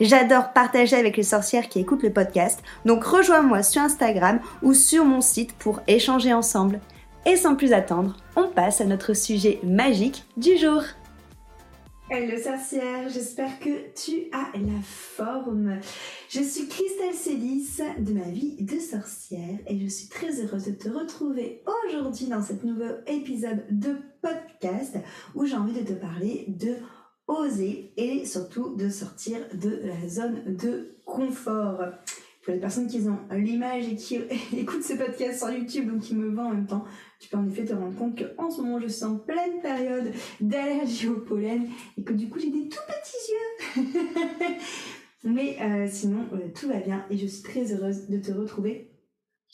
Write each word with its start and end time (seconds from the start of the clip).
J'adore 0.00 0.52
partager 0.52 0.96
avec 0.96 1.16
les 1.16 1.22
sorcières 1.22 1.68
qui 1.68 1.80
écoutent 1.80 2.02
le 2.02 2.12
podcast, 2.12 2.62
donc 2.84 3.04
rejoins-moi 3.04 3.62
sur 3.62 3.82
Instagram 3.82 4.40
ou 4.62 4.74
sur 4.74 5.04
mon 5.04 5.20
site 5.20 5.52
pour 5.54 5.80
échanger 5.86 6.32
ensemble. 6.32 6.80
Et 7.26 7.36
sans 7.36 7.56
plus 7.56 7.72
attendre, 7.72 8.16
on 8.36 8.48
passe 8.48 8.80
à 8.80 8.84
notre 8.84 9.14
sujet 9.14 9.58
magique 9.62 10.24
du 10.36 10.58
jour. 10.58 10.82
Hello 12.10 12.36
sorcière, 12.36 13.08
j'espère 13.08 13.58
que 13.58 13.92
tu 13.94 14.28
as 14.30 14.58
la 14.58 14.82
forme. 14.82 15.80
Je 16.28 16.42
suis 16.42 16.68
Christelle 16.68 17.14
Célis 17.14 17.78
de 17.98 18.12
ma 18.12 18.28
vie 18.28 18.56
de 18.60 18.78
sorcière 18.78 19.58
et 19.66 19.80
je 19.80 19.86
suis 19.86 20.08
très 20.08 20.38
heureuse 20.38 20.66
de 20.66 20.72
te 20.72 20.90
retrouver 20.90 21.62
aujourd'hui 21.88 22.26
dans 22.26 22.42
cet 22.42 22.62
nouveau 22.62 22.92
épisode 23.06 23.64
de 23.70 23.96
podcast 24.20 24.98
où 25.34 25.46
j'ai 25.46 25.56
envie 25.56 25.80
de 25.80 25.94
te 25.94 25.98
parler 25.98 26.44
de 26.48 26.74
oser 27.26 27.92
et 27.96 28.24
surtout 28.24 28.74
de 28.76 28.88
sortir 28.88 29.38
de 29.54 29.80
la 29.84 30.08
zone 30.08 30.56
de 30.56 30.96
confort. 31.04 31.80
Pour 32.42 32.52
les 32.52 32.60
personnes 32.60 32.86
qui 32.86 33.00
ont 33.08 33.18
l'image 33.34 33.88
et 33.88 33.96
qui 33.96 34.16
écoutent 34.56 34.82
ce 34.82 34.94
podcast 34.94 35.38
sur 35.38 35.50
YouTube, 35.50 35.90
donc 35.90 36.02
qui 36.02 36.14
me 36.14 36.28
voient 36.28 36.44
en 36.44 36.50
même 36.50 36.66
temps, 36.66 36.84
tu 37.18 37.28
peux 37.28 37.38
en 37.38 37.48
effet 37.48 37.64
te 37.64 37.72
rendre 37.72 37.96
compte 37.96 38.20
qu'en 38.36 38.50
ce 38.50 38.60
moment 38.60 38.78
je 38.78 38.88
suis 38.88 39.04
en 39.04 39.16
pleine 39.16 39.62
période 39.62 40.12
d'allergie 40.40 41.08
au 41.08 41.20
pollen 41.20 41.66
et 41.96 42.02
que 42.02 42.12
du 42.12 42.28
coup 42.28 42.38
j'ai 42.38 42.50
des 42.50 42.68
tout 42.68 42.82
petits 42.86 43.82
yeux. 43.82 44.56
Mais 45.24 45.56
euh, 45.62 45.88
sinon, 45.90 46.26
euh, 46.34 46.50
tout 46.54 46.68
va 46.68 46.80
bien 46.80 47.06
et 47.08 47.16
je 47.16 47.26
suis 47.26 47.42
très 47.42 47.72
heureuse 47.72 48.08
de 48.08 48.18
te 48.18 48.30
retrouver 48.30 48.90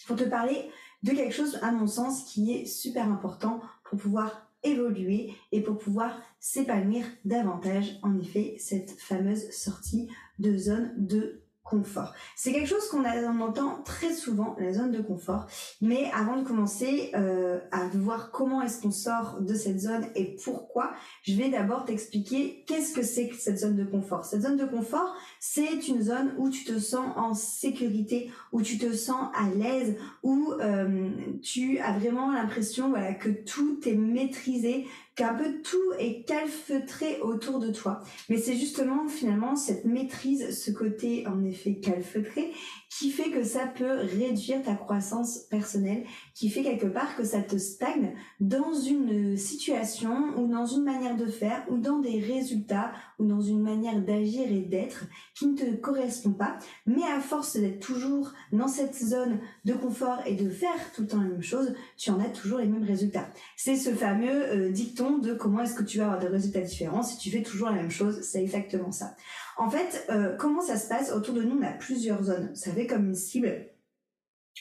pour 0.08 0.16
te 0.16 0.24
parler 0.24 0.68
de 1.02 1.12
quelque 1.12 1.32
chose, 1.32 1.58
à 1.62 1.70
mon 1.70 1.86
sens, 1.86 2.24
qui 2.24 2.52
est 2.52 2.66
super 2.66 3.08
important 3.08 3.60
pour 3.84 3.98
pouvoir 3.98 4.49
évoluer 4.62 5.34
et 5.53 5.62
pour 5.62 5.78
pouvoir 5.78 6.20
s'épanouir 6.39 7.05
davantage, 7.25 7.98
en 8.03 8.19
effet, 8.19 8.56
cette 8.58 8.91
fameuse 8.92 9.50
sortie 9.50 10.08
de 10.39 10.56
zone 10.56 10.92
de 10.97 11.42
confort. 11.70 12.12
C'est 12.36 12.52
quelque 12.52 12.69
chose 12.69 12.89
qu'on 12.89 13.05
entend 13.05 13.83
très 13.84 14.12
souvent, 14.12 14.56
la 14.58 14.72
zone 14.72 14.91
de 14.91 15.00
confort. 15.00 15.47
Mais 15.80 16.11
avant 16.12 16.36
de 16.36 16.47
commencer 16.47 17.12
euh, 17.14 17.61
à 17.70 17.86
voir 17.94 18.33
comment 18.33 18.61
est-ce 18.61 18.83
qu'on 18.83 18.91
sort 18.91 19.40
de 19.40 19.55
cette 19.55 19.79
zone 19.79 20.07
et 20.17 20.36
pourquoi, 20.45 20.92
je 21.23 21.34
vais 21.34 21.48
d'abord 21.48 21.84
t'expliquer 21.84 22.64
qu'est-ce 22.67 22.92
que 22.92 23.02
c'est 23.02 23.29
que 23.29 23.36
cette 23.36 23.58
zone 23.58 23.77
de 23.77 23.84
confort. 23.84 24.24
Cette 24.24 24.42
zone 24.42 24.57
de 24.57 24.64
confort, 24.64 25.14
c'est 25.42 25.89
une 25.89 26.02
zone 26.02 26.34
où 26.36 26.51
tu 26.51 26.64
te 26.64 26.78
sens 26.78 27.17
en 27.17 27.33
sécurité, 27.33 28.30
où 28.52 28.61
tu 28.61 28.77
te 28.77 28.92
sens 28.92 29.30
à 29.34 29.48
l'aise, 29.48 29.96
où 30.23 30.52
euh, 30.61 31.08
tu 31.42 31.78
as 31.78 31.98
vraiment 31.98 32.30
l'impression 32.30 32.90
voilà, 32.90 33.14
que 33.14 33.30
tout 33.30 33.80
est 33.86 33.95
maîtrisé, 33.95 34.86
qu'un 35.17 35.33
peu 35.33 35.62
tout 35.62 35.92
est 35.98 36.27
calfeutré 36.28 37.20
autour 37.23 37.58
de 37.58 37.73
toi. 37.73 38.02
Mais 38.28 38.36
c'est 38.36 38.56
justement 38.56 39.08
finalement 39.08 39.56
cette 39.56 39.86
maîtrise, 39.86 40.62
ce 40.62 40.70
côté 40.70 41.27
en 41.27 41.42
effet 41.45 41.77
calfeutré, 41.77 42.52
qui 42.90 43.11
fait 43.11 43.30
que 43.30 43.45
ça 43.45 43.67
peut 43.67 44.01
réduire 44.18 44.62
ta 44.62 44.74
croissance 44.74 45.39
personnelle, 45.48 46.05
qui 46.34 46.51
fait 46.51 46.62
quelque 46.62 46.89
part 46.89 47.17
que 47.17 47.24
ça 47.24 47.40
te 47.40 47.56
stagne 47.56 48.14
dans 48.40 48.74
une 48.74 49.36
situation 49.36 50.36
ou 50.36 50.48
dans 50.48 50.67
une 50.67 50.83
manière 50.83 51.17
de 51.17 51.27
faire 51.27 51.64
ou 51.70 51.78
dans 51.78 52.01
des 52.01 52.18
résultats 52.18 52.90
ou 53.20 53.27
dans 53.27 53.40
une 53.40 53.62
manière 53.62 54.01
d'agir 54.01 54.51
et 54.51 54.62
d'être 54.62 55.05
qui 55.36 55.46
ne 55.46 55.56
te 55.56 55.77
correspond 55.77 56.33
pas. 56.33 56.58
Mais 56.84 57.05
à 57.05 57.20
force 57.20 57.56
d'être 57.56 57.80
toujours 57.80 58.33
dans 58.52 58.68
cette 58.68 58.96
zone 58.96 59.39
de 59.64 59.74
confort 59.74 60.18
et 60.27 60.34
de 60.34 60.51
faire 60.51 60.92
tout 60.95 61.02
le 61.02 61.08
temps 61.08 61.22
la 61.22 61.28
même 61.28 61.42
chose, 61.42 61.74
tu 61.96 62.11
en 62.11 62.18
as 62.18 62.28
toujours 62.28 62.58
les 62.58 62.67
mêmes 62.67 62.84
résultats. 62.84 63.28
C'est 63.57 63.77
ce 63.77 63.90
fameux 63.90 64.28
euh, 64.28 64.70
dicton 64.70 65.18
de 65.18 65.33
comment 65.33 65.61
est-ce 65.61 65.74
que 65.74 65.84
tu 65.84 65.98
vas 65.98 66.05
avoir 66.07 66.18
des 66.18 66.27
résultats 66.27 66.61
différents 66.61 67.02
si 67.02 67.18
tu 67.18 67.30
fais 67.30 67.42
toujours 67.42 67.68
la 67.68 67.77
même 67.77 67.90
chose, 67.90 68.20
c'est 68.22 68.42
exactement 68.42 68.90
ça. 68.90 69.14
En 69.61 69.68
fait, 69.68 70.07
euh, 70.08 70.34
comment 70.39 70.62
ça 70.62 70.78
se 70.78 70.89
passe 70.89 71.12
Autour 71.12 71.34
de 71.34 71.42
nous, 71.42 71.58
on 71.58 71.62
a 71.62 71.72
plusieurs 71.72 72.22
zones. 72.22 72.51
Comme 72.86 73.07
une 73.07 73.14
cible. 73.14 73.67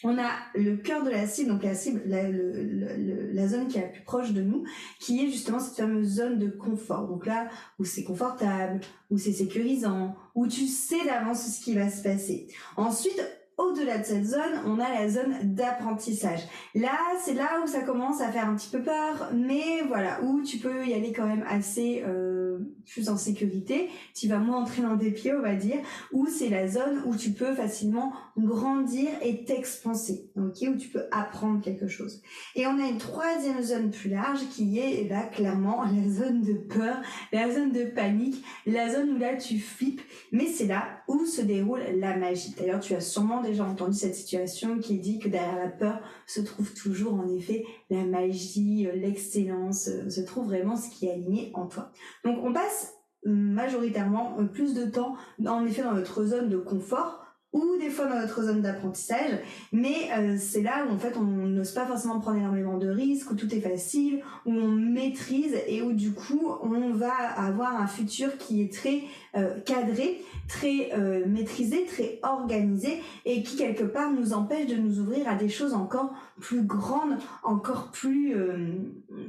On 0.03 0.18
a 0.18 0.31
le 0.56 0.78
cœur 0.78 1.03
de 1.03 1.09
la 1.09 1.28
cible, 1.28 1.50
donc 1.50 1.63
la 1.63 1.74
cible, 1.75 2.02
la, 2.06 3.47
zone 3.47 3.68
qui 3.68 3.78
est 3.78 3.81
la 3.81 3.88
plus 3.88 4.03
proche 4.03 4.31
de 4.31 4.41
nous, 4.41 4.63
qui 5.00 5.25
est 5.25 5.30
justement 5.30 5.59
cette 5.59 5.75
fameuse 5.75 6.07
zone 6.07 6.38
de 6.38 6.47
confort. 6.47 7.08
Donc 7.08 7.25
là, 7.25 7.50
où 7.79 7.85
c'est 7.85 8.03
confortable, 8.03 8.79
où 9.09 9.18
c'est 9.18 9.34
sécurisant, 9.34 10.16
où 10.35 10.47
tu 10.47 10.68
sais 10.68 11.03
d'avance 11.06 11.46
ce 11.46 11.63
qui 11.63 11.75
va 11.75 11.90
se 11.90 12.02
passer. 12.02 12.47
Ensuite, 12.78 13.22
au-delà 13.58 13.97
de 13.97 14.06
cette 14.06 14.25
zone, 14.25 14.62
on 14.66 14.79
a 14.79 14.90
la 14.90 15.09
zone 15.09 15.35
d'apprentissage. 15.44 16.40
Là, 16.75 16.97
c'est 17.22 17.34
là 17.34 17.59
où 17.62 17.68
ça 17.68 17.81
commence 17.81 18.22
à 18.22 18.31
faire 18.31 18.47
un 18.47 18.56
petit 18.56 18.69
peu 18.69 18.81
peur, 18.81 19.31
mais 19.34 19.81
voilà, 19.88 20.22
où 20.24 20.41
tu 20.41 20.59
peux 20.59 20.85
y 20.85 20.94
aller 20.94 21.12
quand 21.12 21.28
même 21.28 21.44
assez 21.50 22.03
euh, 22.08 22.38
plus 22.86 23.09
en 23.09 23.18
sécurité. 23.18 23.90
Tu 24.16 24.28
vas 24.28 24.40
moins 24.40 24.62
entrer 24.62 24.81
dans 24.81 24.96
des 24.96 25.12
pieds, 25.12 25.34
on 25.34 25.42
va 25.42 25.56
dire, 25.56 25.78
où 26.12 26.28
c'est 26.28 26.50
la 26.50 26.68
zone 26.68 27.02
où 27.06 27.16
tu 27.16 27.31
peux 27.31 27.53
facilement 27.53 28.14
grandir 28.38 29.09
et 29.22 29.44
t'expanser, 29.46 30.30
ok, 30.36 30.68
où 30.70 30.78
tu 30.78 30.90
peux 30.90 31.03
apprendre 31.12 31.62
quelque 31.62 31.88
chose. 31.88 32.22
Et 32.56 32.68
on 32.68 32.80
a 32.80 32.88
une 32.88 32.97
troisième 32.97 33.62
zone 33.62 33.92
plus 33.92 34.09
large 34.09 34.40
qui 34.52 34.80
est 34.80 35.09
là 35.09 35.24
clairement 35.24 35.84
la 35.84 36.09
zone 36.09 36.42
de 36.42 36.53
peur, 36.53 36.97
la 37.31 37.52
zone 37.52 37.72
de 37.72 37.86
panique, 37.86 38.44
la 38.66 38.90
zone 38.94 39.12
où 39.12 39.18
là 39.18 39.36
tu 39.36 39.59
flippes, 39.59 40.02
mais 40.31 40.47
c'est 40.47 40.68
là 40.68 40.98
où 41.09 41.25
se 41.25 41.42
déroule 41.42 41.81
la 41.97 42.16
magie? 42.16 42.53
D'ailleurs, 42.58 42.80
tu 42.80 42.94
as 42.94 43.02
sûrement 43.02 43.42
déjà 43.42 43.66
entendu 43.66 43.97
cette 43.97 44.16
situation 44.16 44.78
qui 44.78 45.00
dit 45.00 45.18
que 45.20 45.28
derrière 45.28 45.58
la 45.58 45.68
peur 45.68 46.00
se 46.28 46.40
trouve 46.40 46.72
toujours 46.74 47.16
en 47.16 47.28
effet 47.28 47.66
la 47.90 48.06
magie, 48.06 48.88
euh, 48.88 48.96
l'excellence, 48.96 49.88
euh, 49.88 50.09
se 50.09 50.22
trouve 50.22 50.46
vraiment 50.46 50.78
ce 50.78 50.90
qui 50.90 51.08
est 51.08 51.14
aligné 51.14 51.52
en 51.56 51.66
toi. 51.66 51.92
Donc 52.24 52.38
on 52.44 52.53
passe 52.53 52.94
majoritairement 53.25 54.40
euh, 54.40 54.46
plus 54.46 54.75
de 54.75 54.86
temps 54.86 55.16
en 55.46 55.66
effet 55.66 55.81
dans 55.81 55.94
notre 55.94 56.24
zone 56.24 56.47
de 56.47 56.58
confort 56.58 57.19
ou 57.51 57.77
des 57.79 57.89
fois 57.89 58.05
dans 58.05 58.19
notre 58.19 58.43
zone 58.43 58.61
d'apprentissage, 58.61 59.39
mais 59.71 60.09
euh, 60.15 60.37
c'est 60.39 60.61
là 60.61 60.85
où 60.87 60.93
en 60.93 60.99
fait 60.99 61.17
on 61.17 61.23
n'ose 61.23 61.71
pas 61.71 61.85
forcément 61.85 62.19
prendre 62.19 62.37
énormément 62.37 62.77
de 62.77 62.87
risques, 62.87 63.31
où 63.31 63.35
tout 63.35 63.53
est 63.53 63.59
facile, 63.59 64.21
où 64.45 64.51
on 64.51 64.67
maîtrise 64.67 65.55
et 65.67 65.81
où 65.81 65.93
du 65.93 66.13
coup 66.13 66.47
on 66.61 66.91
va 66.91 67.13
avoir 67.13 67.81
un 67.81 67.87
futur 67.87 68.37
qui 68.37 68.61
est 68.61 68.71
très 68.71 69.01
euh, 69.35 69.59
cadré, 69.61 70.21
très 70.47 70.91
euh, 70.93 71.25
maîtrisé, 71.25 71.85
très 71.85 72.19
organisé 72.21 73.01
et 73.25 73.41
qui 73.41 73.57
quelque 73.57 73.84
part 73.84 74.11
nous 74.11 74.34
empêche 74.34 74.67
de 74.67 74.75
nous 74.75 74.99
ouvrir 74.99 75.28
à 75.28 75.34
des 75.34 75.49
choses 75.49 75.73
encore 75.73 76.13
plus 76.40 76.61
grandes, 76.61 77.17
encore 77.43 77.90
plus 77.91 78.35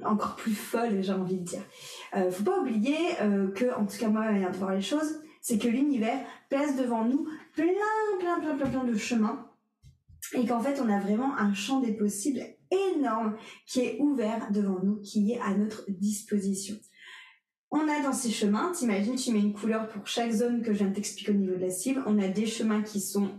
encore 0.05 0.37
plus 0.37 0.55
folles, 0.55 0.99
j'ai 1.01 1.13
envie 1.13 1.37
de 1.37 1.45
dire. 1.45 1.63
faut 2.31 2.45
pas 2.45 2.61
oublier 2.61 2.97
que 3.55 3.75
en 3.77 3.87
tout 3.87 3.97
cas 3.99 4.09
moi, 4.09 4.25
manière 4.27 4.51
de 4.51 4.57
voir 4.57 4.73
les 4.73 4.81
choses, 4.81 5.21
c'est 5.41 5.59
que 5.59 5.69
l'univers 5.69 6.19
place 6.49 6.77
devant 6.77 7.05
nous 7.05 7.27
plein, 7.61 8.19
plein, 8.19 8.41
plein, 8.41 8.57
plein, 8.57 8.71
plein 8.71 8.85
de 8.85 8.97
chemins 8.97 9.47
et 10.35 10.47
qu'en 10.47 10.61
fait, 10.61 10.81
on 10.81 10.89
a 10.89 11.01
vraiment 11.01 11.37
un 11.37 11.55
champ 11.55 11.81
des 11.81 11.93
possibles 11.93 12.41
énorme 12.71 13.37
qui 13.67 13.81
est 13.81 13.99
ouvert 14.01 14.51
devant 14.53 14.79
nous, 14.83 15.01
qui 15.01 15.33
est 15.33 15.41
à 15.41 15.55
notre 15.55 15.85
disposition. 15.89 16.77
On 17.71 17.89
a 17.89 18.03
dans 18.03 18.13
ces 18.13 18.31
chemins, 18.31 18.73
t'imagines, 18.73 19.17
tu 19.17 19.33
mets 19.33 19.41
une 19.41 19.53
couleur 19.53 19.89
pour 19.89 20.07
chaque 20.07 20.33
zone 20.33 20.63
que 20.63 20.73
je 20.73 20.79
viens 20.79 20.89
de 20.89 20.95
t'expliquer 20.95 21.33
au 21.33 21.37
niveau 21.37 21.55
de 21.55 21.61
la 21.61 21.71
cible, 21.71 22.03
on 22.07 22.19
a 22.19 22.29
des 22.29 22.47
chemins 22.47 22.83
qui 22.83 23.01
sont 23.01 23.31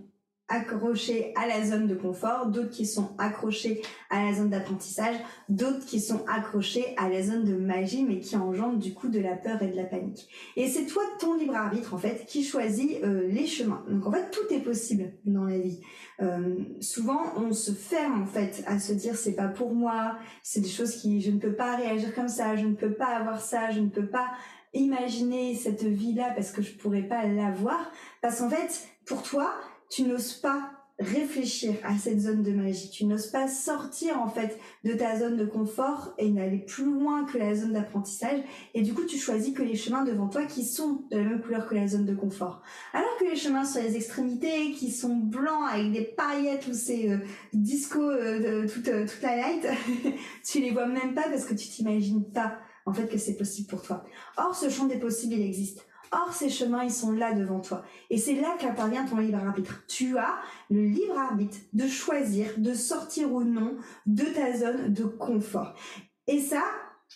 accrochés 0.51 1.33
à 1.36 1.48
la 1.48 1.65
zone 1.65 1.88
de 1.88 1.95
confort, 1.95 2.48
d'autres 2.48 2.69
qui 2.69 2.86
sont 2.86 3.12
accrochés 3.18 3.81
à 4.09 4.25
la 4.25 4.33
zone 4.33 4.50
d'apprentissage, 4.50 5.15
d'autres 5.50 5.86
qui 5.86 6.00
sont 6.00 6.24
accrochés 6.27 6.94
à 6.98 7.09
la 7.09 7.24
zone 7.24 7.45
de 7.45 7.56
magie, 7.56 8.03
mais 8.03 8.19
qui 8.19 8.36
engendrent 8.36 8.77
du 8.77 8.94
coup 8.94 9.07
de 9.07 9.19
la 9.19 9.36
peur 9.36 9.62
et 9.63 9.68
de 9.68 9.75
la 9.75 9.86
panique. 9.86 10.27
Et 10.57 10.68
c'est 10.68 10.86
toi, 10.86 11.01
ton 11.19 11.36
libre 11.36 11.56
arbitre, 11.56 11.94
en 11.94 11.98
fait, 11.98 12.25
qui 12.27 12.44
choisit 12.44 13.01
euh, 13.03 13.27
les 13.30 13.48
chemins. 13.48 13.83
Donc 13.89 14.06
en 14.06 14.12
fait, 14.12 14.30
tout 14.30 14.53
est 14.53 14.59
possible 14.59 15.13
dans 15.25 15.45
la 15.45 15.57
vie. 15.57 15.80
Euh, 16.21 16.57
souvent, 16.81 17.21
on 17.38 17.53
se 17.53 17.71
ferme 17.71 18.21
en 18.21 18.27
fait 18.27 18.63
à 18.68 18.77
se 18.77 18.94
dire 18.94 19.15
c'est 19.15 19.36
pas 19.36 19.48
pour 19.48 19.74
moi, 19.74 20.18
c'est 20.44 20.62
des 20.62 20.69
choses 20.69 20.98
qui 20.98 21.21
je 21.21 21.31
ne 21.31 21.39
peux 21.39 21.53
pas 21.53 21.77
réagir 21.77 22.13
comme 22.13 22.27
ça, 22.27 22.56
je 22.56 22.68
ne 22.68 22.75
peux 22.75 22.94
pas 22.94 23.07
avoir 23.07 23.42
ça, 23.42 23.71
je 23.71 23.80
ne 23.80 23.89
peux 23.89 24.06
pas 24.06 24.27
imaginer 24.74 25.56
cette 25.56 25.83
vie-là 25.83 26.31
parce 26.36 26.51
que 26.51 26.62
je 26.62 26.74
pourrais 26.74 27.03
pas 27.03 27.25
l'avoir. 27.25 27.92
Parce 28.21 28.39
qu'en 28.39 28.50
fait, 28.50 28.88
pour 29.06 29.24
toi, 29.24 29.53
tu 29.92 30.04
n'oses 30.04 30.34
pas 30.34 30.72
réfléchir 31.02 31.74
à 31.84 31.98
cette 31.98 32.20
zone 32.20 32.44
de 32.44 32.52
magie. 32.52 32.90
Tu 32.90 33.06
n'oses 33.06 33.28
pas 33.28 33.48
sortir 33.48 34.22
en 34.22 34.30
fait 34.30 34.58
de 34.84 34.94
ta 34.94 35.20
zone 35.20 35.36
de 35.36 35.46
confort 35.46 36.14
et 36.18 36.30
n'aller 36.30 36.60
plus 36.60 36.86
loin 36.86 37.26
que 37.26 37.38
la 37.38 37.56
zone 37.56 37.74
d'apprentissage. 37.74 38.40
Et 38.74 38.82
du 38.84 38.94
coup, 38.94 39.04
tu 39.06 39.18
choisis 39.18 39.54
que 39.54 39.64
les 39.64 39.76
chemins 39.76 40.04
devant 40.04 40.28
toi 40.28 40.46
qui 40.46 40.64
sont 40.64 41.04
de 41.12 41.18
la 41.18 41.24
même 41.24 41.42
couleur 41.42 41.68
que 41.68 41.76
la 41.76 41.88
zone 41.88 42.06
de 42.06 42.16
confort. 42.16 42.62
Alors 42.94 43.18
que 43.20 43.26
les 43.26 43.36
chemins 43.36 43.66
sur 43.66 43.82
les 43.82 43.96
extrémités 43.96 44.72
qui 44.72 44.92
sont 44.92 45.16
blancs 45.16 45.68
avec 45.72 45.92
des 45.92 46.04
paillettes 46.04 46.68
ou 46.68 46.74
c'est 46.74 47.10
euh, 47.10 47.18
disco 47.54 48.02
euh, 48.02 48.68
toute, 48.68 48.88
euh, 48.88 49.08
toute 49.08 49.22
la 49.24 49.36
night, 49.36 49.68
tu 50.46 50.62
les 50.62 50.72
vois 50.72 50.88
même 50.88 51.14
pas 51.16 51.24
parce 51.30 51.46
que 51.46 51.54
tu 51.54 51.68
t'imagines 51.68 52.24
pas 52.32 52.60
en 52.86 52.94
fait 52.94 53.08
que 53.08 53.18
c'est 53.18 53.36
possible 53.36 53.68
pour 53.68 53.82
toi. 53.82 54.04
Or, 54.38 54.56
ce 54.56 54.70
champ 54.70 54.86
des 54.86 55.00
possibles, 55.00 55.34
il 55.34 55.42
existe. 55.42 55.86
Or, 56.12 56.34
ces 56.34 56.50
chemins, 56.50 56.84
ils 56.84 56.92
sont 56.92 57.13
là 57.13 57.34
devant 57.34 57.62
toi. 57.62 57.84
Et 58.10 58.18
c'est 58.18 58.36
là 58.36 58.56
qu'intervient 58.60 59.06
ton 59.06 59.18
libre 59.18 59.38
arbitre. 59.38 59.84
Tu 59.88 60.18
as 60.18 60.40
le 60.69 60.84
libre 60.84 61.18
arbitre 61.18 61.58
de 61.72 61.88
choisir, 61.88 62.48
de 62.58 62.74
sortir 62.74 63.31
ou 63.31 63.44
non 63.44 63.78
de 64.06 64.25
ta 64.25 64.58
zone 64.58 64.94
de 64.94 65.06
confort. 65.06 65.74
Et 66.28 66.42
ça, 66.42 66.63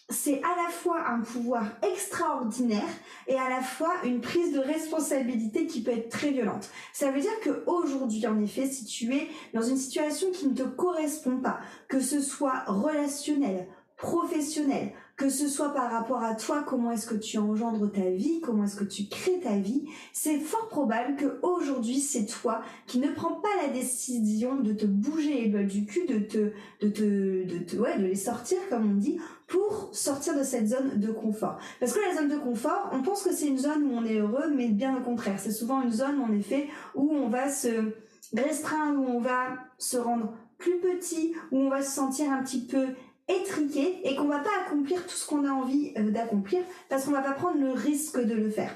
c'est 0.10 0.42
à 0.44 0.64
la 0.64 0.70
fois 0.70 1.08
un 1.08 1.22
pouvoir 1.22 1.66
extraordinaire 1.82 2.84
et 3.28 3.36
à 3.36 3.50
la 3.50 3.62
fois 3.62 3.92
une 4.04 4.22
prise 4.22 4.54
de 4.54 4.60
responsabilité 4.60 5.66
qui 5.68 5.82
peut 5.82 5.92
être 5.92 6.10
très 6.10 6.32
violente. 6.32 6.70
Ça 6.94 7.12
veut 7.12 7.22
dire 7.22 7.40
que 7.42 7.64
aujourd'hui, 7.66 8.26
en 8.28 8.40
effet, 8.42 8.68
si 8.68 8.86
tu 8.86 9.14
es 9.14 9.28
dans 9.54 9.62
une 9.62 9.78
situation 9.78 10.32
qui 10.32 10.48
ne 10.48 10.54
te 10.54 10.64
correspond 10.64 11.38
pas, 11.38 11.60
que 11.88 12.00
ce 12.00 12.22
soit 12.22 12.64
relationnel, 12.68 13.68
professionnel, 13.98 14.92
que 15.18 15.30
ce 15.30 15.48
soit 15.48 15.74
par 15.74 15.92
rapport 15.92 16.24
à 16.24 16.36
toi, 16.36 16.64
comment 16.68 16.92
est-ce 16.92 17.08
que 17.08 17.16
tu 17.16 17.38
engendres 17.38 17.90
ta 17.92 18.10
vie, 18.10 18.42
comment 18.42 18.66
est-ce 18.66 18.76
que 18.76 18.84
tu 18.84 19.08
crées 19.08 19.40
ta 19.42 19.58
vie, 19.58 19.86
c'est 20.12 20.40
fort 20.40 20.68
probable 20.68 21.16
que 21.16 21.40
aujourd'hui 21.42 22.00
c'est 22.00 22.26
toi 22.26 22.62
qui 22.86 23.00
ne 23.00 23.10
prends 23.10 23.36
pas 23.36 23.50
la 23.62 23.70
décision 23.70 24.58
de 24.58 24.74
te 24.74 24.86
bouger 24.86 25.48
les 25.48 25.64
du 25.64 25.86
cul, 25.86 26.06
de 26.06 26.20
te, 26.20 26.52
de 26.82 26.90
te, 26.90 27.46
de 27.46 27.60
te, 27.60 27.78
ouais, 27.78 27.98
de 27.98 28.04
les 28.04 28.16
sortir 28.16 28.58
comme 28.70 28.92
on 28.92 28.96
dit, 28.96 29.18
pour 29.48 29.90
sortir 29.94 30.38
de 30.38 30.44
cette 30.44 30.68
zone 30.68 31.00
de 31.00 31.12
confort. 31.12 31.58
Parce 31.80 31.94
que 31.94 32.00
la 32.00 32.16
zone 32.16 32.30
de 32.30 32.38
confort, 32.38 32.90
on 32.92 33.02
pense 33.02 33.24
que 33.24 33.32
c'est 33.32 33.48
une 33.48 33.58
zone 33.58 33.84
où 33.84 33.94
on 33.94 34.04
est 34.04 34.18
heureux, 34.18 34.52
mais 34.54 34.68
bien 34.68 34.98
au 34.98 35.02
contraire, 35.02 35.40
c'est 35.40 35.52
souvent 35.52 35.82
une 35.82 35.92
zone 35.92 36.20
en 36.20 36.32
effet 36.34 36.68
où 36.94 37.10
on 37.14 37.30
va 37.30 37.50
se 37.50 37.94
restreindre, 38.34 39.00
où 39.00 39.06
on 39.06 39.20
va 39.22 39.56
se 39.78 39.98
rendre 39.98 40.34
plus 40.58 40.80
petit, 40.80 41.34
où 41.52 41.60
on 41.60 41.70
va 41.70 41.82
se 41.82 41.92
sentir 41.92 42.32
un 42.32 42.42
petit 42.42 42.66
peu 42.66 42.88
étriqué 43.28 44.02
et 44.04 44.16
qu'on 44.16 44.28
va 44.28 44.40
pas 44.40 44.50
accomplir 44.66 45.06
tout 45.06 45.16
ce 45.16 45.28
qu'on 45.28 45.46
a 45.46 45.52
envie 45.52 45.94
euh, 45.98 46.12
d'accomplir 46.12 46.62
parce 46.90 47.06
qu'on 47.06 47.12
va 47.12 47.22
pas 47.22 47.34
prendre 47.34 47.60
le 47.60 47.72
risque 47.72 48.20
de 48.20 48.34
le 48.34 48.50
faire. 48.50 48.72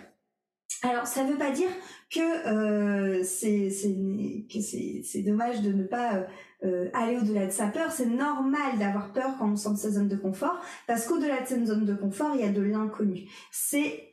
Alors 0.82 1.08
ça 1.08 1.24
veut 1.24 1.38
pas 1.38 1.52
dire 1.52 1.70
que 2.10 3.20
euh, 3.20 3.24
c'est 3.24 5.22
dommage 5.22 5.62
de 5.62 5.74
ne 5.74 5.84
pas 5.84 6.26
euh, 6.64 6.90
aller 6.94 7.18
au-delà 7.18 7.46
de 7.46 7.52
sa 7.52 7.68
peur. 7.68 7.92
C'est 7.92 8.06
normal 8.06 8.78
d'avoir 8.80 9.12
peur 9.12 9.36
quand 9.38 9.52
on 9.52 9.56
sort 9.56 9.74
de 9.74 9.78
sa 9.78 9.92
zone 9.92 10.08
de 10.08 10.16
confort 10.16 10.60
parce 10.88 11.06
qu'au-delà 11.06 11.42
de 11.42 11.48
cette 11.48 11.66
zone 11.68 11.86
de 11.86 11.94
confort, 11.94 12.32
il 12.36 12.42
y 12.42 12.44
a 12.44 12.52
de 12.52 12.62
l'inconnu. 12.62 13.30
C'est 13.52 14.09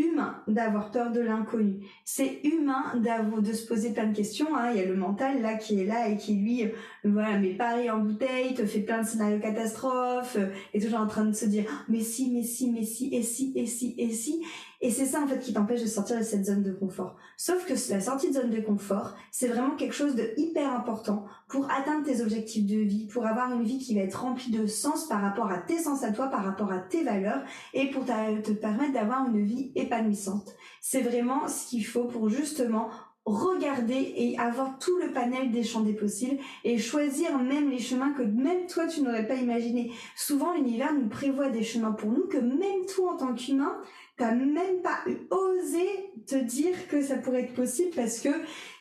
humain 0.00 0.42
d'avoir 0.48 0.90
peur 0.90 1.12
de 1.12 1.20
l'inconnu. 1.20 1.86
C'est 2.04 2.40
humain 2.44 2.94
de 2.96 3.52
se 3.52 3.66
poser 3.66 3.92
plein 3.92 4.06
de 4.06 4.16
questions. 4.16 4.56
Hein. 4.56 4.70
Il 4.72 4.80
y 4.80 4.82
a 4.82 4.86
le 4.86 4.96
mental 4.96 5.42
là 5.42 5.54
qui 5.54 5.80
est 5.80 5.84
là 5.84 6.08
et 6.08 6.16
qui 6.16 6.34
lui, 6.34 6.64
euh, 6.64 6.68
voilà, 7.04 7.38
met 7.38 7.54
Paris 7.54 7.90
en 7.90 7.98
bouteille, 7.98 8.54
te 8.54 8.64
fait 8.64 8.80
plein 8.80 9.02
de 9.02 9.06
scénarios 9.06 9.40
catastrophes, 9.40 10.36
euh, 10.36 10.48
et 10.74 10.80
toujours 10.80 11.00
en 11.00 11.06
train 11.06 11.24
de 11.24 11.34
se 11.34 11.46
dire 11.46 11.64
mais 11.88 12.00
si, 12.00 12.30
mais 12.30 12.42
si, 12.42 12.70
mais 12.70 12.84
si, 12.84 13.14
et 13.14 13.22
si, 13.22 13.52
et 13.54 13.66
si, 13.66 13.94
et 13.98 14.10
si. 14.10 14.42
Et 14.82 14.90
c'est 14.90 15.06
ça 15.06 15.20
en 15.20 15.26
fait 15.26 15.38
qui 15.40 15.52
t'empêche 15.52 15.82
de 15.82 15.86
sortir 15.86 16.18
de 16.18 16.22
cette 16.22 16.46
zone 16.46 16.62
de 16.62 16.72
confort. 16.72 17.16
Sauf 17.36 17.66
que 17.66 17.74
la 17.92 18.00
sortie 18.00 18.28
de 18.28 18.34
zone 18.34 18.50
de 18.50 18.60
confort, 18.60 19.14
c'est 19.30 19.48
vraiment 19.48 19.76
quelque 19.76 19.94
chose 19.94 20.14
de 20.14 20.32
hyper 20.38 20.72
important 20.72 21.26
pour 21.48 21.70
atteindre 21.70 22.04
tes 22.04 22.22
objectifs 22.22 22.66
de 22.66 22.78
vie, 22.78 23.06
pour 23.06 23.26
avoir 23.26 23.52
une 23.52 23.64
vie 23.64 23.78
qui 23.78 23.94
va 23.94 24.00
être 24.00 24.22
remplie 24.22 24.50
de 24.50 24.66
sens 24.66 25.06
par 25.06 25.20
rapport 25.20 25.50
à 25.50 25.58
tes 25.58 25.78
sens 25.78 26.02
à 26.02 26.12
toi, 26.12 26.28
par 26.28 26.44
rapport 26.44 26.72
à 26.72 26.78
tes 26.78 27.04
valeurs, 27.04 27.42
et 27.74 27.90
pour 27.90 28.04
te 28.04 28.52
permettre 28.52 28.94
d'avoir 28.94 29.26
une 29.28 29.44
vie 29.44 29.70
épanouissante. 29.74 30.54
C'est 30.80 31.02
vraiment 31.02 31.46
ce 31.46 31.68
qu'il 31.68 31.84
faut 31.84 32.04
pour 32.04 32.30
justement 32.30 32.88
regarder 33.26 34.14
et 34.16 34.38
avoir 34.38 34.78
tout 34.78 34.96
le 34.98 35.12
panel 35.12 35.50
des 35.50 35.62
champs 35.62 35.82
des 35.82 35.92
possibles 35.92 36.38
et 36.64 36.78
choisir 36.78 37.38
même 37.38 37.70
les 37.70 37.78
chemins 37.78 38.12
que 38.12 38.22
même 38.22 38.66
toi 38.66 38.86
tu 38.86 39.02
n'aurais 39.02 39.26
pas 39.26 39.34
imaginé. 39.34 39.92
Souvent 40.16 40.54
l'univers 40.54 40.94
nous 40.94 41.08
prévoit 41.08 41.50
des 41.50 41.62
chemins 41.62 41.92
pour 41.92 42.10
nous 42.10 42.26
que 42.26 42.38
même 42.38 42.86
toi 42.92 43.12
en 43.12 43.16
tant 43.16 43.34
qu'humain 43.34 43.76
t'as 44.20 44.34
même 44.34 44.82
pas 44.82 44.98
osé 45.30 46.12
te 46.26 46.36
dire 46.36 46.88
que 46.88 47.00
ça 47.00 47.16
pourrait 47.16 47.44
être 47.44 47.54
possible 47.54 47.90
parce 47.96 48.20
que 48.20 48.28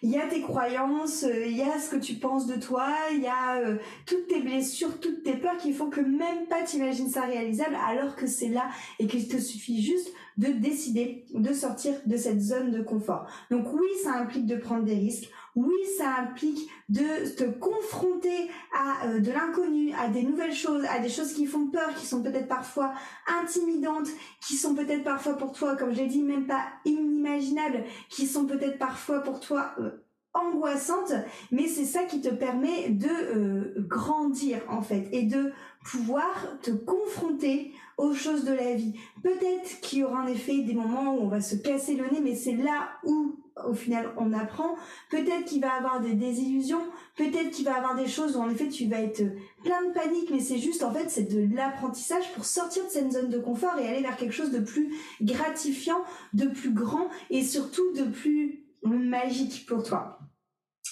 il 0.04 0.10
y 0.10 0.18
a 0.18 0.28
tes 0.28 0.42
croyances, 0.42 1.24
euh, 1.24 1.46
il 1.46 1.56
y 1.56 1.62
a 1.62 1.80
ce 1.80 1.90
que 1.92 1.96
tu 1.96 2.16
penses 2.16 2.46
de 2.46 2.56
toi, 2.56 2.88
il 3.14 3.22
y 3.22 3.28
a 3.28 3.60
euh, 3.60 3.78
toutes 4.06 4.28
tes 4.28 4.42
blessures, 4.42 5.00
toutes 5.00 5.24
tes 5.24 5.38
peurs 5.38 5.56
qui 5.58 5.72
font 5.72 5.90
que 5.90 6.02
même 6.02 6.46
pas 6.50 6.64
t'imagines 6.64 7.10
ça 7.10 7.22
réalisable 7.22 7.78
alors 7.88 8.18
que 8.18 8.28
c'est 8.28 8.50
là 8.50 8.68
et 9.00 9.08
qu'il 9.08 9.30
te 9.30 9.38
suffit 9.38 9.82
juste 9.82 10.10
de 10.38 10.48
décider 10.48 11.24
de 11.34 11.54
sortir 11.54 11.94
de 12.06 12.18
cette 12.18 12.42
zone 12.42 12.72
de 12.72 12.82
confort. 12.82 13.26
Donc 13.50 13.74
oui, 13.74 13.88
ça 14.04 14.16
implique 14.16 14.46
de 14.46 14.58
prendre 14.58 14.84
des 14.84 14.96
risques. 14.96 15.30
Oui, 15.56 15.74
ça 15.98 16.18
implique 16.18 16.70
de 16.90 17.30
te 17.36 17.44
confronter 17.44 18.50
à 18.74 19.08
euh, 19.08 19.20
de 19.20 19.32
l'inconnu, 19.32 19.94
à 19.94 20.08
des 20.08 20.24
nouvelles 20.24 20.54
choses, 20.54 20.86
à 20.86 21.00
des 21.00 21.10
choses 21.10 21.34
qui 21.34 21.46
font 21.46 21.68
peur, 21.68 21.94
qui 21.96 22.06
sont 22.06 22.22
peut-être 22.22 22.48
parfois 22.48 22.94
intimidantes, 23.42 24.08
qui 24.42 24.56
sont 24.56 24.76
peut-être 24.76 25.04
parfois 25.04 25.38
pour 25.38 25.52
toi, 25.52 25.76
comme 25.76 25.94
je 25.94 26.00
l'ai 26.00 26.08
dit, 26.08 26.22
même 26.22 26.46
pas 26.48 26.66
inimaginables, 26.86 27.84
qui 28.10 28.28
sont 28.28 28.46
peut-être 28.46 28.78
parfois 28.78 29.22
pour 29.22 29.40
toi 29.40 29.74
euh, 29.80 29.90
angoissantes, 30.34 31.14
mais 31.52 31.68
c'est 31.68 31.86
ça 31.86 32.04
qui 32.04 32.22
te 32.22 32.30
permet 32.30 32.90
de 32.90 33.08
euh, 33.10 33.74
grandir 33.78 34.60
en 34.70 34.82
fait 34.82 35.10
et 35.12 35.24
de 35.24 35.52
pouvoir 35.84 36.60
te 36.62 36.72
confronter 36.72 37.74
aux 37.98 38.14
choses 38.14 38.46
de 38.46 38.54
la 38.54 38.76
vie. 38.76 38.94
Peut-être 39.24 39.82
qu'il 39.82 40.00
y 40.00 40.04
aura 40.04 40.24
en 40.24 40.28
effet 40.28 40.60
des 40.60 40.74
moments 40.74 41.16
où 41.16 41.22
on 41.22 41.28
va 41.28 41.42
se 41.42 41.56
casser 41.56 41.96
le 41.96 42.06
nez, 42.10 42.22
mais 42.22 42.36
c'est 42.36 42.56
là 42.56 42.90
où 43.04 43.36
au 43.68 43.74
final 43.74 44.10
on 44.18 44.34
apprend. 44.34 44.76
Peut-être 45.10 45.46
qu'il 45.46 45.62
va 45.62 45.74
avoir 45.74 46.00
des 46.00 46.14
désillusions, 46.14 46.82
peut-être 47.16 47.52
qu'il 47.52 47.66
va 47.66 47.76
avoir 47.76 47.96
des 47.96 48.08
choses 48.08 48.36
où 48.36 48.40
en 48.40 48.50
effet 48.50 48.68
tu 48.68 48.88
vas 48.88 49.02
être 49.02 49.24
plein 49.64 49.86
de 49.88 49.94
panique, 49.94 50.30
mais 50.32 50.40
c'est 50.40 50.60
juste 50.60 50.84
en 50.84 50.94
fait 50.94 51.10
c'est 51.10 51.34
de 51.34 51.56
l'apprentissage 51.56 52.32
pour 52.34 52.46
sortir 52.46 52.86
de 52.86 52.90
cette 52.90 53.12
zone 53.12 53.30
de 53.30 53.40
confort 53.40 53.78
et 53.78 53.88
aller 53.88 54.02
vers 54.02 54.18
quelque 54.18 54.34
chose 54.34 54.52
de 54.52 54.60
plus 54.60 54.94
gratifiant, 55.22 56.02
de 56.34 56.48
plus 56.48 56.72
grand 56.72 57.10
et 57.30 57.44
surtout 57.44 57.92
de 57.94 58.04
plus 58.04 58.66
magique 58.84 59.66
pour 59.68 59.84
toi. 59.84 60.20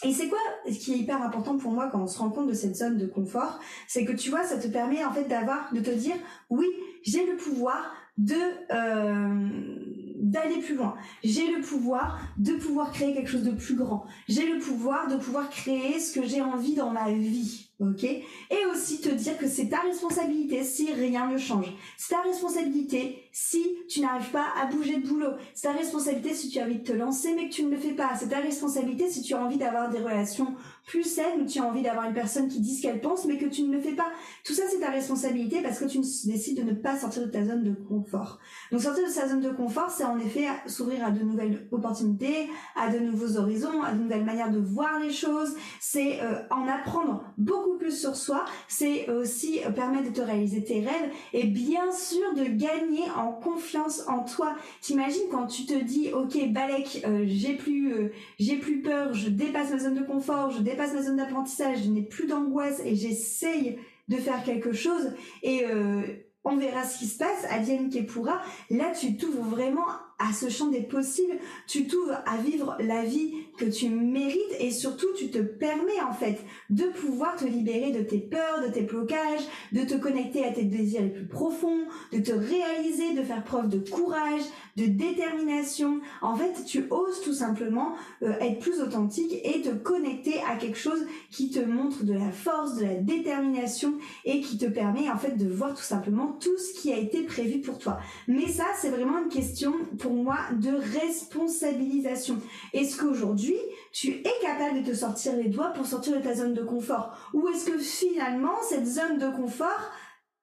Et 0.03 0.13
c'est 0.13 0.27
quoi 0.27 0.38
ce 0.70 0.77
qui 0.77 0.94
est 0.94 0.98
hyper 0.98 1.22
important 1.22 1.58
pour 1.58 1.72
moi 1.72 1.89
quand 1.91 2.03
on 2.03 2.08
se 2.08 2.20
rend 2.20 2.30
compte 2.30 2.48
de 2.48 2.53
cette 2.53 2.75
zone 2.75 2.98
de 2.98 3.08
confort, 3.08 3.60
c'est 3.88 4.06
que 4.06 4.12
tu 4.12 4.30
vois, 4.30 4.44
ça 4.44 4.58
te 4.58 4.68
permet 4.68 5.03
en 5.03 5.12
fait 5.12 5.24
d'avoir, 5.24 5.74
de 5.74 5.80
te 5.80 5.89
dire, 5.89 6.15
oui, 6.50 6.68
j'ai 7.01 7.25
le 7.25 7.36
pouvoir 7.36 7.94
de 8.18 8.36
euh, 8.72 9.87
d'aller 10.17 10.59
plus 10.59 10.75
loin. 10.75 10.95
J'ai 11.24 11.51
le 11.51 11.62
pouvoir 11.62 12.19
de 12.38 12.53
pouvoir 12.53 12.91
créer 12.91 13.13
quelque 13.13 13.29
chose 13.29 13.43
de 13.43 13.51
plus 13.51 13.75
grand. 13.75 14.05
J'ai 14.27 14.51
le 14.51 14.59
pouvoir 14.59 15.07
de 15.07 15.17
pouvoir 15.17 15.50
créer 15.50 16.00
ce 16.00 16.19
que 16.19 16.27
j'ai 16.27 16.41
envie 16.41 16.75
dans 16.75 16.91
ma 16.91 17.12
vie 17.12 17.66
ok 17.79 18.03
Et 18.03 18.25
aussi 18.72 19.01
te 19.01 19.10
dire 19.10 19.38
que 19.38 19.48
c'est 19.48 19.69
ta 19.69 19.81
responsabilité 19.81 20.63
si 20.63 20.91
rien 20.93 21.29
ne 21.29 21.38
change. 21.38 21.67
C'est 21.98 22.15
ta 22.15 22.22
responsabilité 22.22 23.24
si 23.31 23.63
tu 23.88 24.01
n'arrives 24.01 24.31
pas 24.31 24.48
à 24.60 24.65
bouger 24.65 24.98
de 24.98 25.07
boulot. 25.07 25.31
C'est 25.53 25.67
ta 25.67 25.74
responsabilité 25.74 26.34
si 26.34 26.50
tu 26.50 26.60
as 26.60 26.63
envie 26.63 26.79
de 26.79 26.84
te 26.84 26.93
lancer 26.93 27.36
mais 27.36 27.50
que 27.50 27.53
tu 27.53 27.63
ne 27.63 27.69
le 27.69 27.77
fais 27.77 27.93
pas. 27.93 28.12
C'est 28.19 28.29
ta 28.29 28.39
responsabilité 28.39 29.10
si 29.10 29.22
tu 29.22 29.36
as 29.36 29.41
envie 29.43 29.57
d'avoir 29.57 29.89
des 29.89 30.00
relations 30.00 30.55
plus 30.88 31.03
saines 31.03 31.41
ou 31.41 31.46
tu 31.46 31.60
as 31.60 31.63
envie 31.63 31.84
d'avoir 31.84 32.05
une 32.05 32.13
personne 32.13 32.48
qui 32.48 32.62
dit 32.62 32.75
ce 32.75 32.81
qu'elle 32.81 33.01
pense 33.01 33.25
mais 33.25 33.38
que 33.38 33.46
tu 33.46 33.62
ne 33.63 33.75
le 33.75 33.81
fais 33.81 33.93
pas. 33.93 34.12
Tout 34.43 34.53
ça 34.53 34.63
c'est 34.69 34.79
ta 34.79 34.89
responsabilité 34.89 35.62
parce 35.62 35.79
que 35.79 35.86
tu 35.86 36.00
décides 36.00 36.57
de 36.57 36.63
ne 36.63 36.74
pas 36.74 36.98
sortir 36.98 37.24
de 37.24 37.27
ta 37.27 37.46
zone 37.46 37.63
de 37.63 37.74
confort. 37.74 38.39
Donc 38.72 38.81
sortir 38.81 39.05
de 39.05 39.12
sa 39.12 39.27
zone 39.27 39.41
de 39.41 39.51
confort, 39.51 39.91
c'est 39.91 40.05
en 40.05 40.17
effet 40.17 40.48
s'ouvrir 40.65 41.05
à 41.05 41.12
de 41.12 41.24
nouvelles 41.24 41.67
opportunités, 41.72 42.50
à 42.75 42.89
de 42.89 43.00
nouveaux 43.00 43.38
horizons, 43.38 43.84
à 43.84 43.93
de 43.93 44.01
nouvelles 44.01 44.25
manières 44.25 44.51
de 44.51 44.60
voir 44.60 45.00
les 45.00 45.12
choses. 45.12 45.55
C'est 45.79 46.22
euh, 46.22 46.41
en 46.50 46.67
apprendre 46.67 47.24
beaucoup 47.38 47.66
plus 47.75 47.91
sur 47.91 48.15
soi, 48.15 48.45
c'est 48.67 49.09
aussi 49.09 49.59
permettre 49.75 50.09
de 50.09 50.15
te 50.15 50.21
réaliser 50.21 50.63
tes 50.63 50.79
rêves 50.79 51.12
et 51.33 51.43
bien 51.45 51.91
sûr 51.91 52.33
de 52.36 52.43
gagner 52.43 53.03
en 53.15 53.31
confiance 53.31 54.03
en 54.07 54.24
toi. 54.24 54.55
T'imagines 54.81 55.29
quand 55.31 55.47
tu 55.47 55.65
te 55.65 55.74
dis 55.74 56.12
ok 56.13 56.51
Balek, 56.51 57.03
euh, 57.05 57.25
j'ai 57.27 57.55
plus 57.55 57.93
euh, 57.93 58.12
j'ai 58.39 58.57
plus 58.57 58.81
peur, 58.81 59.13
je 59.13 59.29
dépasse 59.29 59.71
ma 59.71 59.79
zone 59.79 59.95
de 59.95 60.03
confort, 60.03 60.51
je 60.51 60.62
dépasse 60.62 60.93
ma 60.93 61.01
zone 61.01 61.17
d'apprentissage, 61.17 61.83
je 61.83 61.89
n'ai 61.89 62.03
plus 62.03 62.27
d'angoisse 62.27 62.81
et 62.86 62.95
j'essaye 62.95 63.77
de 64.07 64.15
faire 64.15 64.43
quelque 64.43 64.71
chose 64.71 65.12
et 65.43 65.65
euh, 65.65 66.01
on 66.47 66.55
verra 66.55 66.83
ce 66.86 66.97
qui 66.97 67.07
se 67.07 67.17
passe, 67.17 67.45
Adienne 67.50 67.89
pourra. 68.05 68.41
Là, 68.69 68.91
tu 68.97 69.17
t'ouvres 69.17 69.43
vraiment 69.43 69.86
à 70.17 70.33
ce 70.33 70.50
champ 70.50 70.67
des 70.67 70.81
possibles, 70.81 71.38
tu 71.67 71.88
t'ouvres 71.88 72.21
à 72.25 72.38
vivre 72.38 72.77
la 72.79 73.03
vie 73.03 73.33
que 73.58 73.66
tu 73.66 73.90
mérites 73.90 74.56
et 74.60 74.72
surtout 74.72 75.08
tu 75.18 75.30
te 75.30 75.40
permets 75.40 76.02
en 76.08 76.14
fait 76.14 76.40
de 76.70 76.84
pouvoir 76.86 77.36
te 77.36 77.46
libérer 77.46 77.92
de 77.92 78.02
tes 78.02 78.20
peurs, 78.20 78.62
de 78.66 78.72
tes 78.72 78.82
blocages, 78.82 79.42
de 79.72 79.82
te 79.82 79.96
connecter 79.96 80.46
à 80.46 80.52
tes 80.52 80.64
désirs 80.64 81.02
les 81.02 81.10
plus 81.10 81.28
profonds, 81.28 81.86
de 82.12 82.20
te 82.20 82.32
réaliser, 82.32 83.14
de 83.14 83.24
faire 83.24 83.44
preuve 83.44 83.70
de 83.70 83.80
courage, 83.90 84.42
de 84.76 84.86
détermination. 84.86 86.00
En 86.22 86.36
fait, 86.36 86.64
tu 86.66 86.86
oses 86.90 87.22
tout 87.22 87.34
simplement 87.34 87.94
euh, 88.24 88.34
être 88.40 88.60
plus 88.60 88.80
authentique 88.82 89.34
et 89.44 89.62
te 89.62 89.70
connecter 89.70 90.36
à 90.50 90.56
quelque 90.56 90.78
chose 90.78 91.06
qui 91.32 91.50
te 91.50 91.60
montre 91.60 92.04
de 92.04 92.14
la 92.14 92.32
force, 92.32 92.76
de 92.76 92.86
la 92.86 92.96
détermination 92.96 93.96
et 94.26 94.42
qui 94.42 94.58
te 94.58 94.66
permet 94.66 95.10
en 95.10 95.18
fait 95.18 95.36
de 95.36 95.50
voir 95.50 95.74
tout 95.74 95.84
simplement 95.84 96.38
tout 96.40 96.58
ce 96.58 96.80
qui 96.80 96.94
a 96.94 96.98
été 96.98 97.24
prévu 97.24 97.62
pour 97.62 97.80
toi. 97.80 98.00
Mais 98.28 98.48
ça, 98.48 98.66
c'est 98.80 98.90
vraiment 98.90 99.20
une 99.20 99.30
question 99.30 99.74
pour 99.98 100.14
moi 100.14 100.38
de 100.60 100.72
responsabilisation. 101.00 102.38
Est-ce 102.74 102.98
qu'aujourd'hui, 102.98 103.47
tu 103.92 104.10
es 104.10 104.42
capable 104.42 104.84
de 104.84 104.92
te 104.92 104.96
sortir 104.96 105.36
les 105.36 105.50
doigts 105.50 105.74
pour 105.74 105.86
sortir 105.86 106.13
de 106.18 106.24
ta 106.24 106.34
zone 106.34 106.54
de 106.54 106.63
confort. 106.63 107.18
Ou 107.34 107.48
est-ce 107.50 107.66
que 107.66 107.77
finalement, 107.77 108.62
cette 108.62 108.86
zone 108.86 109.18
de 109.18 109.30
confort, 109.30 109.92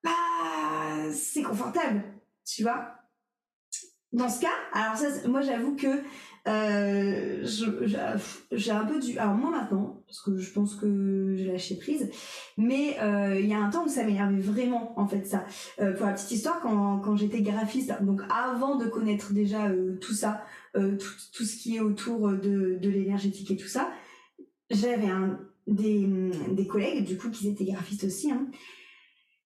bah, 0.02 0.10
c'est 1.12 1.42
confortable, 1.42 2.02
tu 2.44 2.62
vois? 2.62 2.94
Dans 4.12 4.28
ce 4.28 4.40
cas, 4.40 4.54
alors 4.72 4.96
ça, 4.96 5.28
moi 5.28 5.40
j'avoue 5.40 5.74
que 5.74 6.02
euh, 6.46 7.46
j'ai 8.52 8.70
un 8.70 8.84
peu 8.84 9.00
du, 9.00 9.18
alors 9.18 9.34
moi 9.34 9.50
maintenant, 9.50 10.02
parce 10.06 10.20
que 10.20 10.36
je 10.36 10.52
pense 10.52 10.74
que 10.74 11.34
j'ai 11.36 11.46
lâché 11.46 11.76
prise, 11.76 12.10
mais 12.58 12.98
euh, 13.00 13.40
il 13.40 13.46
y 13.46 13.54
a 13.54 13.58
un 13.58 13.70
temps 13.70 13.84
où 13.84 13.88
ça 13.88 14.04
m'énervait 14.04 14.40
vraiment 14.40 14.98
en 14.98 15.06
fait 15.06 15.24
ça. 15.24 15.46
Euh, 15.80 15.94
pour 15.94 16.06
la 16.06 16.12
petite 16.12 16.32
histoire, 16.32 16.60
quand, 16.60 17.16
j'étais 17.16 17.40
graphiste, 17.40 17.94
donc 18.02 18.20
avant 18.28 18.76
de 18.76 18.86
connaître 18.86 19.32
déjà 19.32 19.68
euh, 19.68 19.96
tout 20.00 20.12
ça, 20.12 20.44
tout, 20.74 21.44
ce 21.44 21.56
qui 21.56 21.76
est 21.76 21.80
autour 21.80 22.30
de, 22.30 22.78
de 22.80 22.90
l'énergétique 22.90 23.50
et 23.50 23.56
tout 23.56 23.68
ça, 23.68 23.90
j'avais 24.70 25.08
des, 25.66 26.06
des 26.50 26.66
collègues 26.66 27.06
du 27.06 27.16
coup 27.16 27.30
qui 27.30 27.48
étaient 27.48 27.64
graphistes 27.64 28.04
aussi. 28.04 28.30
Hein, 28.30 28.48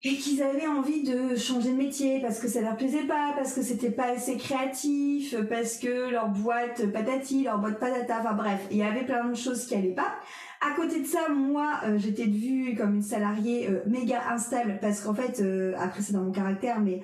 et 0.07 0.17
qu'ils 0.17 0.43
avaient 0.43 0.67
envie 0.67 1.03
de 1.03 1.35
changer 1.35 1.71
de 1.71 1.77
métier 1.77 2.21
parce 2.21 2.39
que 2.39 2.47
ça 2.47 2.61
leur 2.61 2.77
plaisait 2.77 3.05
pas, 3.05 3.33
parce 3.35 3.55
que 3.55 3.63
c'était 3.63 3.91
pas 3.91 4.13
assez 4.15 4.37
créatif, 4.37 5.35
parce 5.49 5.79
que 5.79 6.11
leur 6.11 6.29
boîte 6.29 6.93
patati, 6.93 7.45
leur 7.45 7.59
boîte 7.59 7.81
patata, 7.81 8.19
enfin 8.21 8.35
bref, 8.35 8.61
il 8.71 8.77
y 8.77 8.83
avait 8.83 9.05
plein 9.05 9.25
de 9.25 9.35
choses 9.35 9.67
qui 9.67 9.75
allaient 9.75 9.95
pas. 9.95 10.15
À 10.61 10.75
côté 10.77 11.01
de 11.01 11.07
ça, 11.07 11.29
moi, 11.31 11.81
euh, 11.85 11.97
j'étais 11.99 12.25
vue 12.25 12.75
comme 12.77 12.97
une 12.97 13.03
salariée 13.03 13.69
euh, 13.71 13.83
méga 13.87 14.31
instable 14.31 14.79
parce 14.81 15.01
qu'en 15.01 15.15
fait, 15.15 15.41
euh, 15.41 15.75
après 15.79 16.03
c'est 16.03 16.13
dans 16.13 16.23
mon 16.23 16.33
caractère, 16.33 16.81
mais 16.81 17.01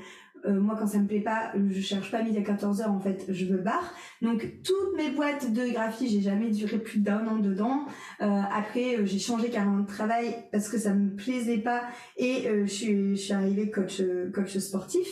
euh, 0.47 0.61
moi 0.61 0.77
quand 0.79 0.87
ça 0.87 0.99
me 0.99 1.07
plaît 1.07 1.21
pas, 1.21 1.53
je 1.71 1.81
cherche 1.81 2.11
pas 2.11 2.23
midi 2.23 2.39
à 2.39 2.43
14 2.43 2.81
heures 2.83 2.93
en 2.93 3.01
fait, 3.01 3.27
je 3.29 3.47
me 3.47 3.59
barre. 3.59 3.95
Donc 4.23 4.47
toutes 4.65 4.97
mes 4.97 5.11
boîtes 5.11 5.53
de 5.53 5.73
graphie, 5.73 6.09
j'ai 6.09 6.21
jamais 6.21 6.51
duré 6.51 6.79
plus 6.79 7.01
d'un 7.01 7.27
an 7.27 7.37
dedans. 7.39 7.87
Euh, 8.21 8.41
après 8.53 8.97
euh, 8.97 9.07
j'ai 9.07 9.19
changé 9.19 9.51
carrément 9.51 9.81
de 9.81 9.87
travail 9.87 10.35
parce 10.53 10.69
que 10.69 10.79
ça 10.79 10.95
me 10.95 11.15
plaisait 11.15 11.59
pas 11.59 11.83
et 12.17 12.49
je 12.65 12.67
suis 12.67 13.17
je 13.17 13.21
suis 13.21 13.33
arrivée 13.33 13.71
coach 13.71 14.03
coach 14.33 14.57
sportif. 14.59 15.07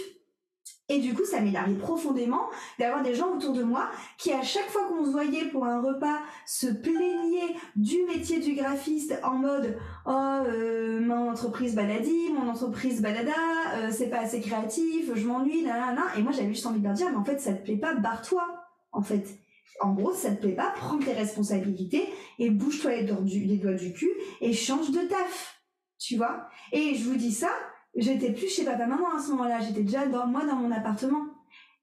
Et 0.91 1.01
du 1.01 1.13
coup, 1.13 1.25
ça 1.25 1.41
m'énervait 1.41 1.75
profondément 1.75 2.49
d'avoir 2.79 3.03
des 3.03 3.15
gens 3.15 3.35
autour 3.35 3.53
de 3.53 3.63
moi 3.63 3.91
qui, 4.17 4.33
à 4.33 4.43
chaque 4.43 4.69
fois 4.69 4.85
qu'on 4.89 5.05
se 5.05 5.11
voyait 5.11 5.45
pour 5.47 5.67
un 5.67 5.83
repas, 5.83 6.19
se 6.47 6.67
plaignaient 6.67 7.55
du 7.77 7.97
métier 8.07 8.41
du 8.41 8.55
graphiste 8.55 9.19
en 9.23 9.35
mode 9.35 9.77
oh 10.07 10.11
euh, 10.11 11.01
mon 11.01 11.31
entreprise 11.31 11.75
baladie, 11.75 12.33
mon 12.33 12.49
entreprise 12.49 13.03
balada, 13.03 13.33
euh, 13.77 13.91
c'est 13.91 14.09
pas 14.09 14.21
assez 14.21 14.41
créatif, 14.41 15.11
je 15.15 15.27
m'ennuie, 15.27 15.63
là, 15.63 15.93
là, 15.95 16.05
Et 16.17 16.23
moi, 16.23 16.33
j'avais 16.33 16.49
juste 16.49 16.67
envie 16.67 16.81
de 16.81 16.85
leur 16.85 16.95
dire, 16.95 17.11
mais 17.11 17.17
en 17.17 17.25
fait, 17.25 17.39
ça 17.39 17.53
te 17.53 17.63
plaît 17.63 17.77
pas, 17.77 17.95
barre-toi, 17.95 18.47
en 18.93 19.03
fait. 19.03 19.39
En 19.81 19.93
gros, 19.93 20.15
ça 20.15 20.31
te 20.31 20.41
plaît 20.41 20.55
pas, 20.55 20.73
prends 20.75 20.99
tes 20.99 21.13
responsabilités 21.13 22.09
et 22.39 22.49
bouge-toi 22.49 22.93
les 22.93 23.05
doigts 23.05 23.75
du 23.75 23.93
cul 23.93 24.11
et 24.41 24.53
change 24.55 24.91
de 24.91 25.01
taf. 25.01 25.63
Tu 25.99 26.17
vois? 26.17 26.49
Et 26.73 26.95
je 26.95 27.05
vous 27.05 27.17
dis 27.17 27.33
ça 27.33 27.51
j'étais 27.97 28.33
plus 28.33 28.49
chez 28.49 28.65
papa 28.65 28.87
maman 28.87 29.15
à 29.17 29.21
ce 29.21 29.31
moment-là, 29.33 29.61
j'étais 29.61 29.83
déjà 29.83 30.07
dans, 30.07 30.27
moi 30.27 30.45
dans 30.45 30.57
mon 30.57 30.71
appartement. 30.71 31.27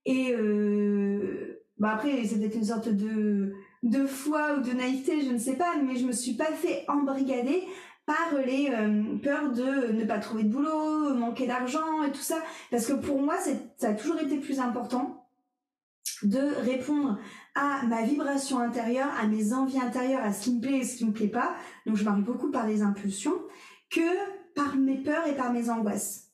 Et 0.05 0.33
euh, 0.33 1.61
bah 1.77 1.91
après, 1.93 2.23
c'était 2.25 2.55
une 2.55 2.65
sorte 2.65 2.89
de 2.89 3.53
de 3.83 4.07
foi 4.07 4.55
ou 4.57 4.61
de 4.61 4.71
naïveté, 4.71 5.21
je 5.21 5.31
ne 5.31 5.37
sais 5.37 5.55
pas, 5.55 5.75
mais 5.77 5.95
je 5.95 6.07
me 6.07 6.11
suis 6.11 6.33
pas 6.33 6.51
fait 6.51 6.85
embrigader 6.87 7.63
par 8.05 8.33
les 8.45 8.69
euh, 8.71 9.17
peurs 9.21 9.51
de 9.51 9.91
ne 9.91 10.05
pas 10.05 10.19
trouver 10.19 10.43
de 10.43 10.49
boulot, 10.49 11.13
manquer 11.13 11.47
d'argent 11.47 12.03
et 12.03 12.11
tout 12.11 12.21
ça, 12.21 12.37
parce 12.71 12.87
que 12.87 12.93
pour 12.93 13.21
moi, 13.21 13.35
ça 13.77 13.89
a 13.89 13.93
toujours 13.93 14.19
été 14.19 14.37
plus 14.37 14.59
important 14.59 15.27
de 16.23 16.39
répondre 16.61 17.19
à 17.55 17.85
ma 17.85 18.03
vibration 18.03 18.59
intérieure, 18.59 19.09
à 19.19 19.27
mes 19.27 19.53
envies 19.53 19.79
intérieures, 19.79 20.23
à 20.23 20.33
ce 20.33 20.43
qui 20.43 20.55
me 20.55 20.61
plaît 20.61 20.77
et 20.77 20.83
ce 20.83 20.97
qui 20.97 21.05
me 21.05 21.13
plaît 21.13 21.27
pas. 21.27 21.55
Donc 21.85 21.95
je 21.95 22.03
m'arrive 22.03 22.23
beaucoup 22.23 22.51
par 22.51 22.67
les 22.67 22.81
impulsions 22.81 23.35
que 23.89 24.01
par 24.55 24.75
mes 24.77 24.97
peurs 24.97 25.27
et 25.27 25.35
par 25.35 25.53
mes 25.53 25.69
angoisses. 25.69 26.31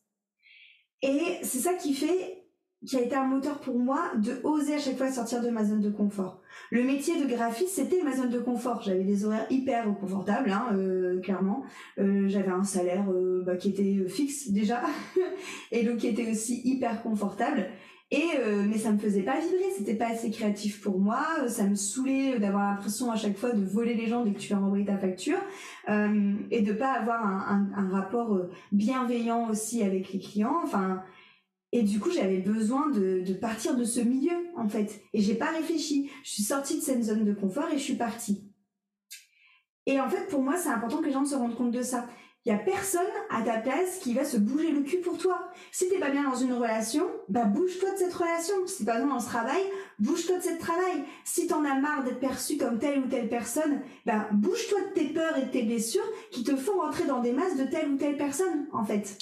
Et 1.02 1.40
c'est 1.44 1.60
ça 1.60 1.74
qui 1.74 1.94
fait 1.94 2.42
qui 2.86 2.98
a 2.98 3.02
été 3.02 3.16
un 3.16 3.26
moteur 3.26 3.60
pour 3.60 3.78
moi 3.78 4.12
de 4.18 4.40
oser 4.44 4.76
à 4.76 4.80
chaque 4.80 4.98
fois 4.98 5.12
sortir 5.12 5.42
de 5.42 5.50
ma 5.50 5.64
zone 5.64 5.82
de 5.82 5.92
confort. 5.92 6.42
Le 6.72 6.84
métier 6.84 7.22
de 7.22 7.28
graphiste, 7.28 7.76
c'était 7.76 8.02
ma 8.02 8.16
zone 8.16 8.32
de 8.32 8.40
confort. 8.40 8.82
J'avais 8.82 9.04
des 9.04 9.24
horaires 9.24 9.46
hyper 9.52 9.86
confortables, 10.00 10.50
hein, 10.50 10.70
euh, 10.74 11.20
clairement. 11.22 11.64
Euh, 12.00 12.28
j'avais 12.28 12.50
un 12.50 12.64
salaire 12.64 13.06
euh, 13.12 13.44
bah, 13.46 13.56
qui 13.56 13.70
était 13.70 14.08
fixe 14.10 14.50
déjà, 14.50 14.82
et 15.72 15.84
donc 15.84 15.98
qui 15.98 16.08
était 16.08 16.32
aussi 16.32 16.62
hyper 16.66 17.04
confortable. 17.04 17.68
Et 18.14 18.28
mais 18.68 18.78
ça 18.78 18.92
me 18.92 18.98
faisait 18.98 19.24
pas 19.24 19.40
vibrer, 19.40 19.72
c'était 19.78 19.96
pas 19.96 20.08
assez 20.08 20.30
créatif 20.32 20.82
pour 20.82 21.00
moi. 21.00 21.26
Ça 21.48 21.64
me 21.64 21.76
saoulait 21.76 22.40
d'avoir 22.40 22.72
l'impression 22.72 23.10
à 23.10 23.16
chaque 23.16 23.38
fois 23.38 23.54
de 23.54 23.64
voler 23.64 23.94
les 23.94 24.08
gens 24.08 24.26
dès 24.26 24.34
que 24.34 24.40
tu 24.40 24.52
leur 24.52 24.62
envoyer 24.62 24.86
ta 24.86 24.98
facture. 24.98 25.38
Euh, 25.90 26.34
et 26.52 26.62
de 26.62 26.74
pas 26.74 26.92
avoir 26.92 27.26
un, 27.26 27.90
rapport 27.90 28.34
euh, 28.36 28.52
bienveillant 28.72 29.50
aussi 29.50 29.82
avec 29.82 30.14
les 30.14 30.20
clients. 30.20 30.60
Enfin, 30.64 31.02
et 31.72 31.84
du 31.84 32.00
coup, 32.00 32.12
j'avais 32.12 32.40
besoin 32.40 32.90
de, 32.90 33.22
de, 33.22 33.34
partir 33.34 33.76
de 33.76 33.84
ce 33.84 34.02
milieu 34.02 34.50
en 34.56 34.68
fait. 34.68 35.02
Et 35.14 35.22
j'ai 35.22 35.36
pas 35.36 35.52
réfléchi. 35.52 36.10
Je 36.24 36.32
suis 36.32 36.44
sortie 36.44 36.76
de 36.76 36.82
cette 36.82 37.04
zone 37.04 37.26
de 37.26 37.34
confort 37.34 37.70
et 37.70 37.78
je 37.78 37.84
suis 37.84 37.96
partie. 37.96 38.52
Et 39.86 40.00
en 40.00 40.10
fait, 40.10 40.28
pour 40.30 40.44
moi, 40.44 40.58
c'est 40.58 40.70
important 40.70 40.98
que 40.98 41.06
les 41.06 41.12
gens 41.12 41.26
se 41.26 41.36
rendent 41.36 41.56
compte 41.56 41.72
de 41.72 41.82
ça. 41.82 42.08
Il 42.44 42.50
y 42.50 42.56
a 42.56 42.58
personne 42.58 43.02
à 43.30 43.44
ta 43.44 43.60
place 43.60 44.00
qui 44.00 44.16
va 44.16 44.26
se 44.26 44.38
bouger 44.38 44.72
le 44.72 44.82
cul 44.82 44.98
pour 44.98 45.20
toi. 45.20 45.52
Si 45.72 45.88
t'es 45.90 46.00
pas 46.00 46.10
bien 46.10 46.24
dans 46.24 46.36
une 46.36 46.54
relation, 46.54 47.06
bah 47.30 47.46
bouge-toi 47.46 47.92
de 47.92 47.98
cette 47.98 48.14
relation. 48.14 48.56
Si 48.66 48.84
pas 48.84 48.98
bien 48.98 49.06
dans 49.06 49.20
ce 49.20 49.28
travail, 49.28 49.62
bouge-toi 50.00 50.38
de 50.38 50.42
cette 50.42 50.58
travail. 50.58 51.04
Si 51.24 51.46
t'en 51.46 51.64
as 51.64 51.80
marre 51.80 52.04
d'être 52.04 52.20
perçu 52.20 52.58
comme 52.58 52.80
telle 52.80 53.00
ou 53.00 53.08
telle 53.08 53.30
personne, 53.30 53.82
bah 54.08 54.28
bouge-toi 54.32 54.80
de 54.82 54.94
tes 54.96 55.10
peurs 55.10 55.38
et 55.38 55.46
de 55.46 55.52
tes 55.52 55.62
blessures 55.62 56.02
qui 56.32 56.44
te 56.44 56.56
font 56.56 56.80
rentrer 56.80 57.06
dans 57.06 57.20
des 57.20 57.32
masses 57.32 57.58
de 57.58 57.66
telle 57.66 57.92
ou 57.92 57.98
telle 57.98 58.18
personne, 58.18 58.66
en 58.74 58.84
fait. 58.84 59.20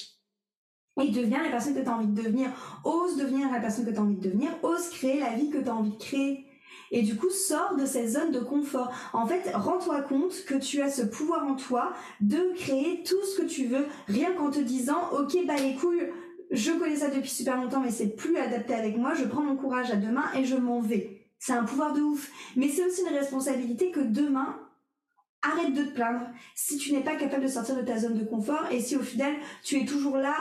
Et 1.01 1.09
deviens 1.09 1.43
la 1.43 1.49
personne 1.49 1.75
que 1.75 1.81
t'as 1.81 1.95
envie 1.95 2.07
de 2.07 2.21
devenir. 2.21 2.49
Ose 2.85 3.17
devenir 3.17 3.51
la 3.51 3.59
personne 3.59 3.85
que 3.85 3.91
t'as 3.91 4.01
envie 4.01 4.15
de 4.15 4.23
devenir. 4.23 4.49
Ose 4.63 4.89
créer 4.89 5.19
la 5.19 5.33
vie 5.33 5.49
que 5.49 5.57
t'as 5.57 5.71
envie 5.71 5.91
de 5.91 5.97
créer 5.97 6.48
et 6.91 7.01
du 7.01 7.15
coup 7.15 7.29
sors 7.29 7.75
de 7.75 7.85
cette 7.85 8.09
zone 8.09 8.31
de 8.31 8.39
confort. 8.39 8.91
En 9.13 9.25
fait, 9.25 9.51
rends-toi 9.53 10.01
compte 10.01 10.45
que 10.45 10.55
tu 10.55 10.81
as 10.81 10.89
ce 10.89 11.03
pouvoir 11.03 11.45
en 11.45 11.55
toi 11.55 11.93
de 12.21 12.53
créer 12.55 13.03
tout 13.03 13.23
ce 13.23 13.41
que 13.41 13.47
tu 13.47 13.65
veux, 13.65 13.85
rien 14.07 14.33
qu'en 14.33 14.51
te 14.51 14.59
disant, 14.59 15.09
ok, 15.11 15.45
bah 15.45 15.55
les 15.57 15.75
couilles, 15.75 16.09
je 16.51 16.71
connais 16.71 16.97
ça 16.97 17.09
depuis 17.09 17.29
super 17.29 17.57
longtemps, 17.57 17.81
mais 17.81 17.91
c'est 17.91 18.15
plus 18.15 18.37
adapté 18.37 18.73
avec 18.73 18.97
moi, 18.97 19.13
je 19.13 19.25
prends 19.25 19.43
mon 19.43 19.55
courage 19.55 19.91
à 19.91 19.95
demain 19.95 20.25
et 20.35 20.45
je 20.45 20.55
m'en 20.55 20.81
vais. 20.81 21.27
C'est 21.37 21.53
un 21.53 21.63
pouvoir 21.63 21.93
de 21.93 22.01
ouf. 22.01 22.29
Mais 22.55 22.67
c'est 22.67 22.85
aussi 22.85 23.01
une 23.01 23.15
responsabilité 23.15 23.91
que 23.91 24.01
demain, 24.01 24.59
arrête 25.41 25.73
de 25.73 25.83
te 25.83 25.91
plaindre 25.91 26.27
si 26.55 26.77
tu 26.77 26.91
n'es 26.91 27.03
pas 27.03 27.15
capable 27.15 27.43
de 27.43 27.47
sortir 27.47 27.75
de 27.75 27.81
ta 27.81 27.97
zone 27.97 28.17
de 28.17 28.25
confort 28.25 28.65
et 28.71 28.81
si 28.81 28.95
au 28.95 29.01
final 29.01 29.33
tu 29.63 29.79
es 29.79 29.85
toujours 29.85 30.17
là 30.17 30.35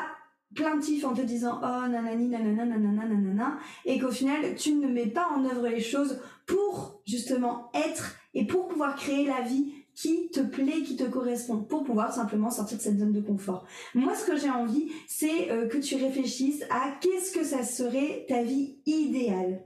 plaintif 0.55 1.05
en 1.05 1.15
te 1.15 1.23
disant 1.23 1.61
oh 1.63 1.89
nanani 1.89 2.29
nanana 2.29 2.65
nanana 2.65 3.05
nanana 3.07 3.59
et 3.85 3.99
qu'au 3.99 4.11
final 4.11 4.55
tu 4.57 4.75
ne 4.75 4.89
mets 4.89 5.07
pas 5.07 5.29
en 5.37 5.45
œuvre 5.45 5.69
les 5.69 5.81
choses 5.81 6.21
pour 6.47 7.01
justement 7.07 7.71
être 7.75 8.17
et 8.35 8.47
pour 8.47 8.69
pouvoir 8.69 8.97
créer 8.97 9.27
la 9.27 9.43
vie 9.43 9.73
qui 9.95 10.29
te 10.31 10.39
plaît, 10.41 10.83
qui 10.87 10.95
te 10.95 11.03
correspond, 11.03 11.59
pour 11.59 11.83
pouvoir 11.83 12.15
simplement 12.15 12.51
sortir 12.51 12.79
de 12.79 12.83
cette 12.83 13.01
zone 13.01 13.13
de 13.13 13.21
confort. 13.21 13.67
Moi, 13.97 14.15
ce 14.15 14.25
que 14.25 14.37
j'ai 14.37 14.49
envie, 14.49 14.93
c'est 15.09 15.51
euh, 15.51 15.67
que 15.67 15.79
tu 15.79 15.97
réfléchisses 15.97 16.63
à 16.71 16.93
qu'est-ce 17.01 17.33
que 17.33 17.43
ça 17.43 17.65
serait 17.65 18.25
ta 18.29 18.45
vie 18.45 18.77
idéale. 18.87 19.65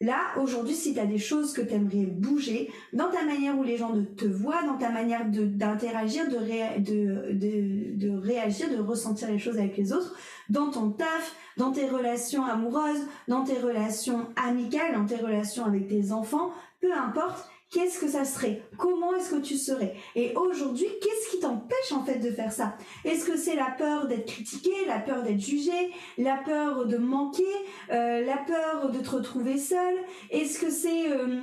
Là, 0.00 0.16
aujourd'hui, 0.40 0.74
si 0.74 0.94
tu 0.94 0.98
as 0.98 1.06
des 1.06 1.18
choses 1.18 1.52
que 1.52 1.60
tu 1.60 1.74
aimerais 1.74 2.06
bouger 2.06 2.68
dans 2.92 3.10
ta 3.10 3.22
manière 3.24 3.56
où 3.58 3.62
les 3.62 3.76
gens 3.76 3.92
te 4.16 4.24
voient, 4.24 4.62
dans 4.64 4.78
ta 4.78 4.90
manière 4.90 5.26
d'interagir, 5.26 6.26
de, 6.26 6.80
de, 6.80 7.32
de, 7.32 7.79
de, 8.00 8.16
réagir, 8.16 8.68
de 8.70 8.80
ressentir 8.82 9.30
les 9.30 9.38
choses 9.38 9.58
avec 9.58 9.76
les 9.76 9.92
autres, 9.92 10.16
dans 10.48 10.70
ton 10.70 10.90
taf, 10.90 11.36
dans 11.56 11.70
tes 11.70 11.86
relations 11.86 12.44
amoureuses, 12.44 13.06
dans 13.28 13.44
tes 13.44 13.58
relations 13.58 14.28
amicales, 14.36 14.94
dans 14.94 15.06
tes 15.06 15.16
relations 15.16 15.64
avec 15.64 15.86
tes 15.86 16.10
enfants, 16.10 16.50
peu 16.80 16.92
importe, 16.92 17.48
qu'est-ce 17.70 18.00
que 18.00 18.08
ça 18.08 18.24
serait? 18.24 18.62
Comment 18.78 19.14
est-ce 19.14 19.30
que 19.30 19.40
tu 19.40 19.56
serais? 19.56 19.94
Et 20.16 20.34
aujourd'hui, 20.34 20.86
qu'est-ce 21.00 21.30
qui 21.30 21.40
t'empêche 21.40 21.92
en 21.92 22.02
fait 22.02 22.18
de 22.18 22.30
faire 22.30 22.52
ça? 22.52 22.76
Est-ce 23.04 23.24
que 23.24 23.36
c'est 23.36 23.54
la 23.54 23.70
peur 23.70 24.08
d'être 24.08 24.26
critiqué, 24.26 24.70
la 24.86 24.98
peur 24.98 25.22
d'être 25.22 25.40
jugé, 25.40 25.92
la 26.18 26.36
peur 26.36 26.86
de 26.86 26.96
manquer, 26.96 27.44
euh, 27.92 28.24
la 28.24 28.38
peur 28.38 28.90
de 28.90 28.98
te 28.98 29.10
retrouver 29.10 29.58
seul 29.58 29.94
Est-ce 30.30 30.58
que 30.58 30.70
c'est 30.70 31.12
euh, 31.12 31.42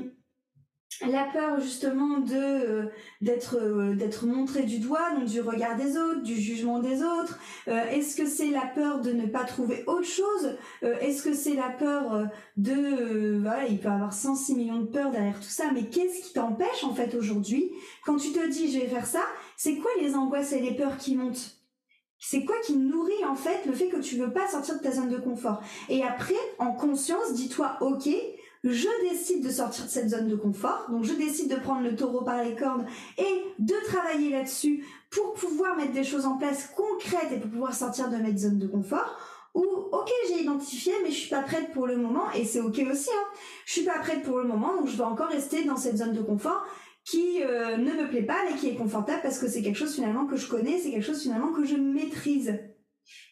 la 1.05 1.25
peur 1.25 1.59
justement 1.59 2.19
de 2.19 2.35
euh, 2.35 2.85
d'être 3.21 3.57
euh, 3.57 4.25
montré 4.25 4.63
du 4.63 4.79
doigt 4.79 5.11
donc 5.15 5.25
du 5.25 5.41
regard 5.41 5.75
des 5.75 5.97
autres 5.97 6.23
du 6.23 6.35
jugement 6.35 6.79
des 6.79 7.03
autres. 7.03 7.39
Euh, 7.67 7.83
est-ce 7.91 8.15
que 8.15 8.25
c'est 8.25 8.49
la 8.49 8.65
peur 8.65 9.01
de 9.01 9.11
ne 9.11 9.27
pas 9.27 9.43
trouver 9.43 9.83
autre 9.87 10.07
chose? 10.07 10.57
Est-ce 10.81 11.23
que 11.23 11.33
c'est 11.33 11.53
la 11.53 11.69
peur 11.69 12.27
de 12.55 13.37
voilà 13.39 13.67
il 13.67 13.79
peut 13.79 13.89
y 13.89 13.91
avoir 13.91 14.13
106 14.13 14.55
millions 14.55 14.79
de 14.79 14.87
peurs 14.87 15.11
derrière 15.11 15.39
tout 15.39 15.43
ça 15.43 15.65
mais 15.73 15.83
qu'est-ce 15.83 16.21
qui 16.21 16.33
t'empêche 16.33 16.83
en 16.83 16.93
fait 16.93 17.13
aujourd'hui? 17.15 17.71
Quand 18.05 18.17
tu 18.17 18.31
te 18.31 18.47
dis 18.47 18.71
je 18.71 18.79
vais 18.79 18.87
faire 18.87 19.05
ça 19.05 19.23
c'est 19.55 19.75
quoi 19.77 19.91
les 20.01 20.15
angoisses 20.15 20.53
et 20.53 20.61
les 20.61 20.75
peurs 20.75 20.97
qui 20.97 21.15
montent? 21.15 21.57
C'est 22.19 22.45
quoi 22.45 22.55
qui 22.65 22.75
nourrit 22.75 23.25
en 23.29 23.35
fait 23.35 23.65
le 23.67 23.73
fait 23.73 23.89
que 23.89 23.97
tu 23.97 24.15
veux 24.15 24.33
pas 24.33 24.47
sortir 24.47 24.77
de 24.77 24.83
ta 24.83 24.91
zone 24.91 25.09
de 25.09 25.17
confort? 25.17 25.61
Et 25.89 26.03
après 26.03 26.33
en 26.57 26.71
conscience 26.73 27.33
dis-toi 27.33 27.77
ok 27.81 28.09
je 28.63 29.09
décide 29.09 29.43
de 29.45 29.49
sortir 29.49 29.85
de 29.85 29.89
cette 29.89 30.09
zone 30.09 30.27
de 30.27 30.35
confort, 30.35 30.87
donc 30.89 31.03
je 31.03 31.13
décide 31.13 31.49
de 31.49 31.59
prendre 31.59 31.81
le 31.81 31.95
taureau 31.95 32.21
par 32.21 32.43
les 32.43 32.55
cornes 32.55 32.85
et 33.17 33.43
de 33.59 33.75
travailler 33.85 34.29
là-dessus 34.29 34.85
pour 35.09 35.33
pouvoir 35.33 35.75
mettre 35.75 35.93
des 35.93 36.03
choses 36.03 36.25
en 36.25 36.37
place 36.37 36.69
concrètes 36.75 37.31
et 37.31 37.37
pour 37.37 37.49
pouvoir 37.49 37.73
sortir 37.73 38.09
de 38.09 38.17
ma 38.17 38.35
zone 38.35 38.59
de 38.59 38.67
confort. 38.67 39.15
Ou 39.53 39.63
ok 39.63 40.11
j'ai 40.27 40.43
identifié 40.43 40.93
mais 41.03 41.09
je 41.09 41.15
suis 41.15 41.29
pas 41.29 41.41
prête 41.41 41.71
pour 41.71 41.87
le 41.87 41.97
moment 41.97 42.31
et 42.35 42.45
c'est 42.45 42.59
ok 42.59 42.79
aussi. 42.91 43.09
Hein. 43.09 43.27
Je 43.65 43.73
suis 43.73 43.83
pas 43.83 43.99
prête 43.99 44.21
pour 44.21 44.37
le 44.37 44.43
moment 44.43 44.75
donc 44.75 44.87
je 44.87 44.95
vais 44.95 45.03
encore 45.03 45.29
rester 45.29 45.63
dans 45.63 45.77
cette 45.77 45.97
zone 45.97 46.13
de 46.13 46.21
confort 46.21 46.63
qui 47.03 47.41
euh, 47.41 47.77
ne 47.77 47.91
me 47.93 48.07
plaît 48.07 48.23
pas 48.23 48.37
mais 48.47 48.55
qui 48.57 48.69
est 48.69 48.75
confortable 48.75 49.21
parce 49.23 49.39
que 49.39 49.47
c'est 49.47 49.61
quelque 49.61 49.77
chose 49.77 49.95
finalement 49.95 50.25
que 50.27 50.35
je 50.35 50.47
connais, 50.47 50.77
c'est 50.77 50.91
quelque 50.91 51.05
chose 51.05 51.21
finalement 51.21 51.53
que 51.53 51.63
je 51.63 51.75
maîtrise. 51.75 52.59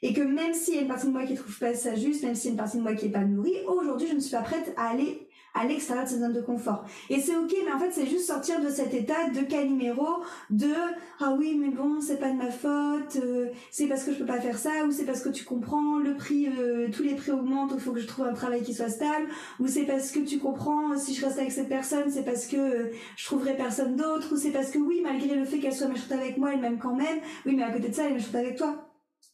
Et 0.01 0.13
que 0.13 0.22
même 0.22 0.53
s'il 0.53 0.75
y 0.75 0.77
a 0.77 0.82
une 0.82 0.88
partie 0.88 1.08
de 1.08 1.12
moi 1.12 1.25
qui 1.25 1.36
trouve 1.36 1.58
pas 1.60 1.74
ça 1.74 1.96
juste, 1.96 2.24
même 2.24 2.36
s'il 2.36 2.46
y 2.46 2.50
a 2.50 2.51
une 2.51 2.58
partie 2.58 2.77
de 2.77 2.82
moi 2.84 2.94
qui 2.96 3.08
est 3.08 3.12
pas 3.12 3.24
nourrie, 3.24 3.58
aujourd'hui, 3.67 4.08
je 4.08 4.15
ne 4.15 4.20
suis 4.20 4.36
pas 4.36 4.41
prête 4.41 4.74
à 4.77 4.89
aller 4.89 5.27
à 5.55 5.65
l'extérieur 5.65 6.03
de 6.03 6.10
cette 6.10 6.20
zone 6.20 6.34
de 6.34 6.41
confort. 6.41 6.84
Et 7.10 7.20
c'est 7.20 7.36
ok, 7.36 7.55
mais 7.65 7.72
en 7.72 7.79
fait, 7.79 7.89
c'est 7.91 8.05
juste 8.05 8.27
sortir 8.27 8.62
de 8.62 8.70
cet 8.70 8.94
état 8.94 9.29
de 9.29 9.39
caliméro, 9.41 10.05
de 10.50 10.74
ah 11.22 11.34
oui, 11.38 11.58
mais 11.60 11.70
bon, 11.70 12.01
c'est 12.01 12.20
pas 12.20 12.29
de 12.29 12.36
ma 12.36 12.51
faute, 12.51 13.15
euh, 13.24 13.48
c'est 13.72 13.88
parce 13.88 14.03
que 14.03 14.12
je 14.12 14.20
peux 14.20 14.25
pas 14.25 14.41
faire 14.41 14.60
ça, 14.60 14.86
ou 14.86 14.91
c'est 14.91 15.05
parce 15.05 15.22
que 15.22 15.29
tu 15.29 15.46
comprends, 15.46 15.98
le 15.98 16.15
prix, 16.15 16.50
euh, 16.50 16.89
tous 16.91 17.03
les 17.03 17.15
prix 17.15 17.32
augmentent, 17.32 17.72
il 17.74 17.79
faut 17.79 17.94
que 17.94 18.01
je 18.01 18.08
trouve 18.08 18.25
un 18.25 18.34
travail 18.34 18.63
qui 18.63 18.74
soit 18.74 18.89
stable, 18.89 19.27
ou 19.60 19.67
c'est 19.67 19.86
parce 19.86 20.12
que 20.12 20.20
tu 20.20 20.39
comprends, 20.39 20.98
si 20.98 21.15
je 21.15 21.25
reste 21.25 21.39
avec 21.39 21.53
cette 21.53 21.70
personne, 21.70 22.12
c'est 22.12 22.25
parce 22.25 22.48
que 22.48 22.58
euh, 22.58 22.91
je 23.15 23.25
trouverai 23.25 23.55
personne 23.55 23.96
d'autre, 23.96 24.34
ou 24.34 24.38
c'est 24.38 24.51
parce 24.51 24.72
que 24.72 24.77
oui, 24.77 25.00
malgré 25.01 25.36
le 25.36 25.46
fait 25.46 25.60
qu'elle 25.60 25.74
soit 25.74 25.88
méchante 25.88 26.12
avec 26.12 26.38
moi, 26.38 26.51
elle 26.53 26.60
m'aime 26.60 26.79
quand 26.79 26.96
même, 26.96 27.20
oui, 27.46 27.55
mais 27.55 27.63
à 27.63 27.72
côté 27.72 27.88
de 27.88 27.96
ça, 27.96 28.03
elle 28.03 28.12
est 28.12 28.15
méchante 28.15 28.36
avec 28.36 28.58
toi. 28.58 28.85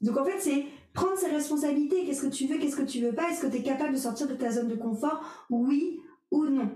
Donc 0.01 0.17
en 0.17 0.25
fait, 0.25 0.39
c'est 0.39 0.65
prendre 0.93 1.17
ses 1.17 1.27
responsabilités. 1.27 2.05
Qu'est-ce 2.05 2.21
que 2.21 2.31
tu 2.31 2.47
veux, 2.47 2.57
qu'est-ce 2.57 2.75
que 2.75 2.81
tu 2.81 3.01
veux 3.01 3.13
pas? 3.13 3.29
Est-ce 3.29 3.41
que 3.41 3.47
tu 3.47 3.57
es 3.57 3.63
capable 3.63 3.93
de 3.93 3.99
sortir 3.99 4.27
de 4.27 4.33
ta 4.33 4.51
zone 4.51 4.67
de 4.67 4.75
confort? 4.75 5.21
Oui 5.49 6.01
ou 6.31 6.45
non 6.45 6.69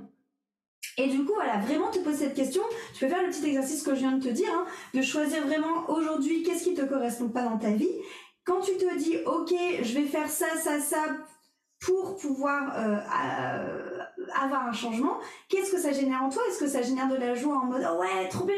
et 0.98 1.08
du 1.08 1.25
coup, 1.25 1.34
voilà, 1.34 1.58
vraiment 1.58 1.91
te 1.91 2.00
poser 2.00 2.25
cette 2.25 2.36
question. 2.36 2.62
Tu 2.94 3.01
peux 3.01 3.12
faire 3.12 3.22
le 3.22 3.29
petit 3.29 3.46
exercice 3.46 3.84
que 3.84 3.94
je 3.94 4.00
viens 4.00 4.13
de 4.13 4.24
te 4.24 4.29
dire, 4.29 4.50
hein, 4.53 4.65
de 4.94 5.01
choisir 5.01 5.46
vraiment 5.46 5.89
aujourd'hui 5.89 6.44
qu'est-ce 6.44 6.63
qui 6.63 6.74
te 6.74 6.86
correspond 6.86 7.27
pas 7.27 7.44
dans 7.44 7.58
ta 7.58 7.72
vie. 7.72 7.89
Quand 8.46 8.62
tu 8.62 8.77
te 8.77 8.98
dis, 8.98 9.17
ok, 9.25 9.53
je 9.82 9.94
vais 9.94 10.05
faire 10.05 10.29
ça, 10.29 10.46
ça, 10.58 10.79
ça 10.79 11.03
pour 11.82 12.15
pouvoir 12.15 12.74
euh, 12.77 13.00
avoir 14.41 14.67
un 14.67 14.72
changement, 14.72 15.17
qu'est-ce 15.50 15.72
que 15.72 15.79
ça 15.79 15.91
génère 15.91 16.24
en 16.24 16.29
toi? 16.29 16.41
Est-ce 16.50 16.60
que 16.60 16.67
ça 16.67 16.82
génère 16.82 17.08
de 17.08 17.15
la 17.15 17.36
joie 17.36 17.58
en 17.58 17.65
mode 17.65 17.88
oh 17.89 18.00
ouais 18.00 18.29
trop 18.29 18.46
bien! 18.46 18.55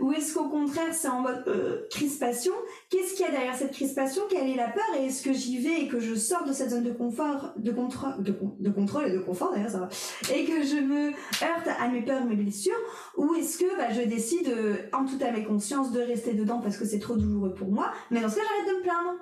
Ou 0.00 0.12
est-ce 0.12 0.34
qu'au 0.34 0.48
contraire 0.48 0.92
c'est 0.92 1.08
en 1.08 1.20
mode 1.20 1.44
euh, 1.48 1.86
crispation? 1.90 2.52
Qu'est-ce 2.90 3.14
qu'il 3.14 3.26
y 3.26 3.28
a 3.28 3.32
derrière 3.32 3.54
cette 3.54 3.72
crispation? 3.72 4.22
Quelle 4.28 4.48
est 4.48 4.56
la 4.56 4.68
peur? 4.68 4.84
Et 4.98 5.06
est-ce 5.06 5.22
que 5.22 5.32
j'y 5.32 5.58
vais 5.58 5.82
et 5.82 5.88
que 5.88 6.00
je 6.00 6.14
sors 6.14 6.44
de 6.44 6.52
cette 6.52 6.70
zone 6.70 6.84
de 6.84 6.92
confort, 6.92 7.52
de, 7.56 7.72
contrôle, 7.72 8.22
de, 8.22 8.70
contrôle 8.70 9.06
et 9.06 9.12
de 9.12 9.18
confort 9.18 9.52
d'ailleurs 9.52 9.70
ça 9.70 9.80
va, 9.80 9.88
et 10.34 10.44
que 10.44 10.62
je 10.62 10.76
me 10.76 11.08
heurte 11.08 11.68
à 11.78 11.88
mes 11.88 12.02
peurs, 12.02 12.24
mes 12.24 12.36
blessures? 12.36 12.76
Ou 13.16 13.34
est-ce 13.34 13.58
que 13.58 13.76
bah, 13.76 13.92
je 13.92 14.02
décide 14.02 14.54
en 14.92 15.04
toute 15.04 15.22
à 15.22 15.30
mes 15.30 15.44
consciences 15.44 15.92
de 15.92 16.00
rester 16.00 16.34
dedans 16.34 16.60
parce 16.60 16.76
que 16.76 16.84
c'est 16.84 16.98
trop 16.98 17.16
douloureux 17.16 17.54
pour 17.54 17.68
moi? 17.68 17.92
Mais 18.10 18.20
dans 18.20 18.28
ce 18.28 18.36
cas 18.36 18.42
j'arrête 18.42 18.72
de 18.72 18.78
me 18.78 18.82
plaindre 18.82 19.16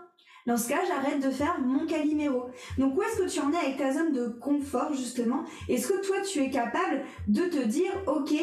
dans 0.47 0.57
ce 0.57 0.69
j'arrête 0.69 1.21
de 1.21 1.31
faire 1.31 1.59
mon 1.61 1.87
caliméro. 1.87 2.47
Donc 2.79 2.97
où 2.97 3.03
est-ce 3.03 3.19
que 3.19 3.29
tu 3.29 3.41
en 3.41 3.53
es 3.53 3.57
avec 3.57 3.77
ta 3.79 3.93
zone 3.93 4.13
de 4.13 4.29
confort 4.29 4.93
justement? 4.93 5.45
Est-ce 5.69 5.89
que 5.89 6.07
toi 6.07 6.17
tu 6.21 6.41
es 6.43 6.51
capable 6.51 7.03
de 7.29 7.43
te 7.43 7.65
dire 7.67 7.93
ok, 8.07 8.35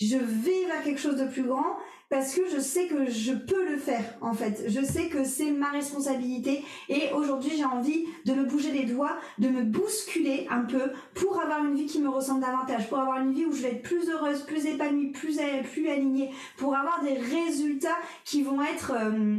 je 0.00 0.16
vais 0.16 0.66
vers 0.66 0.82
quelque 0.82 1.00
chose 1.00 1.16
de 1.16 1.26
plus 1.26 1.44
grand 1.44 1.76
parce 2.12 2.34
que 2.34 2.42
je 2.46 2.60
sais 2.60 2.88
que 2.88 3.08
je 3.08 3.32
peux 3.32 3.70
le 3.70 3.78
faire 3.78 4.04
en 4.20 4.34
fait. 4.34 4.64
Je 4.68 4.84
sais 4.84 5.08
que 5.08 5.24
c'est 5.24 5.50
ma 5.50 5.70
responsabilité 5.70 6.62
et 6.90 7.10
aujourd'hui 7.14 7.52
j'ai 7.56 7.64
envie 7.64 8.04
de 8.26 8.34
me 8.34 8.44
bouger 8.44 8.70
les 8.70 8.84
doigts, 8.84 9.16
de 9.38 9.48
me 9.48 9.62
bousculer 9.62 10.46
un 10.50 10.60
peu 10.60 10.92
pour 11.14 11.40
avoir 11.40 11.64
une 11.64 11.74
vie 11.74 11.86
qui 11.86 12.02
me 12.02 12.10
ressemble 12.10 12.42
davantage, 12.42 12.90
pour 12.90 12.98
avoir 12.98 13.22
une 13.22 13.32
vie 13.32 13.46
où 13.46 13.52
je 13.52 13.62
vais 13.62 13.70
être 13.70 13.82
plus 13.82 14.10
heureuse, 14.10 14.42
plus 14.42 14.66
épanouie, 14.66 15.06
plus, 15.06 15.38
alignée, 15.40 16.30
pour 16.58 16.76
avoir 16.76 17.02
des 17.02 17.14
résultats 17.14 17.96
qui 18.26 18.42
vont 18.42 18.60
être... 18.60 18.92
Euh, 18.94 19.38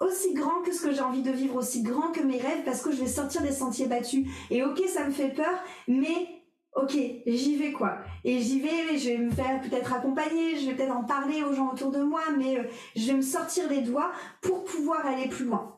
aussi 0.00 0.34
grand 0.34 0.60
que 0.60 0.74
ce 0.74 0.82
que 0.82 0.92
j'ai 0.92 1.00
envie 1.00 1.22
de 1.22 1.30
vivre, 1.30 1.56
aussi 1.56 1.82
grand 1.82 2.12
que 2.12 2.20
mes 2.20 2.36
rêves, 2.36 2.64
parce 2.66 2.82
que 2.82 2.92
je 2.92 2.96
vais 2.96 3.06
sortir 3.06 3.40
des 3.40 3.50
sentiers 3.50 3.86
battus. 3.86 4.26
Et 4.50 4.62
ok, 4.62 4.78
ça 4.86 5.06
me 5.06 5.10
fait 5.10 5.30
peur, 5.30 5.64
mais 5.88 6.39
ok, 6.74 6.96
j'y 7.26 7.56
vais 7.56 7.72
quoi. 7.72 7.98
Et 8.24 8.38
j'y 8.40 8.60
vais, 8.60 8.98
je 8.98 9.10
vais 9.10 9.18
me 9.18 9.30
faire 9.30 9.60
peut-être 9.60 9.92
accompagner, 9.92 10.56
je 10.56 10.66
vais 10.66 10.74
peut-être 10.74 10.96
en 10.96 11.04
parler 11.04 11.42
aux 11.42 11.52
gens 11.52 11.72
autour 11.72 11.90
de 11.90 12.02
moi, 12.02 12.22
mais 12.36 12.58
euh, 12.58 12.64
je 12.96 13.06
vais 13.06 13.14
me 13.14 13.22
sortir 13.22 13.68
les 13.68 13.82
doigts 13.82 14.12
pour 14.40 14.64
pouvoir 14.64 15.06
aller 15.06 15.28
plus 15.28 15.44
loin. 15.44 15.76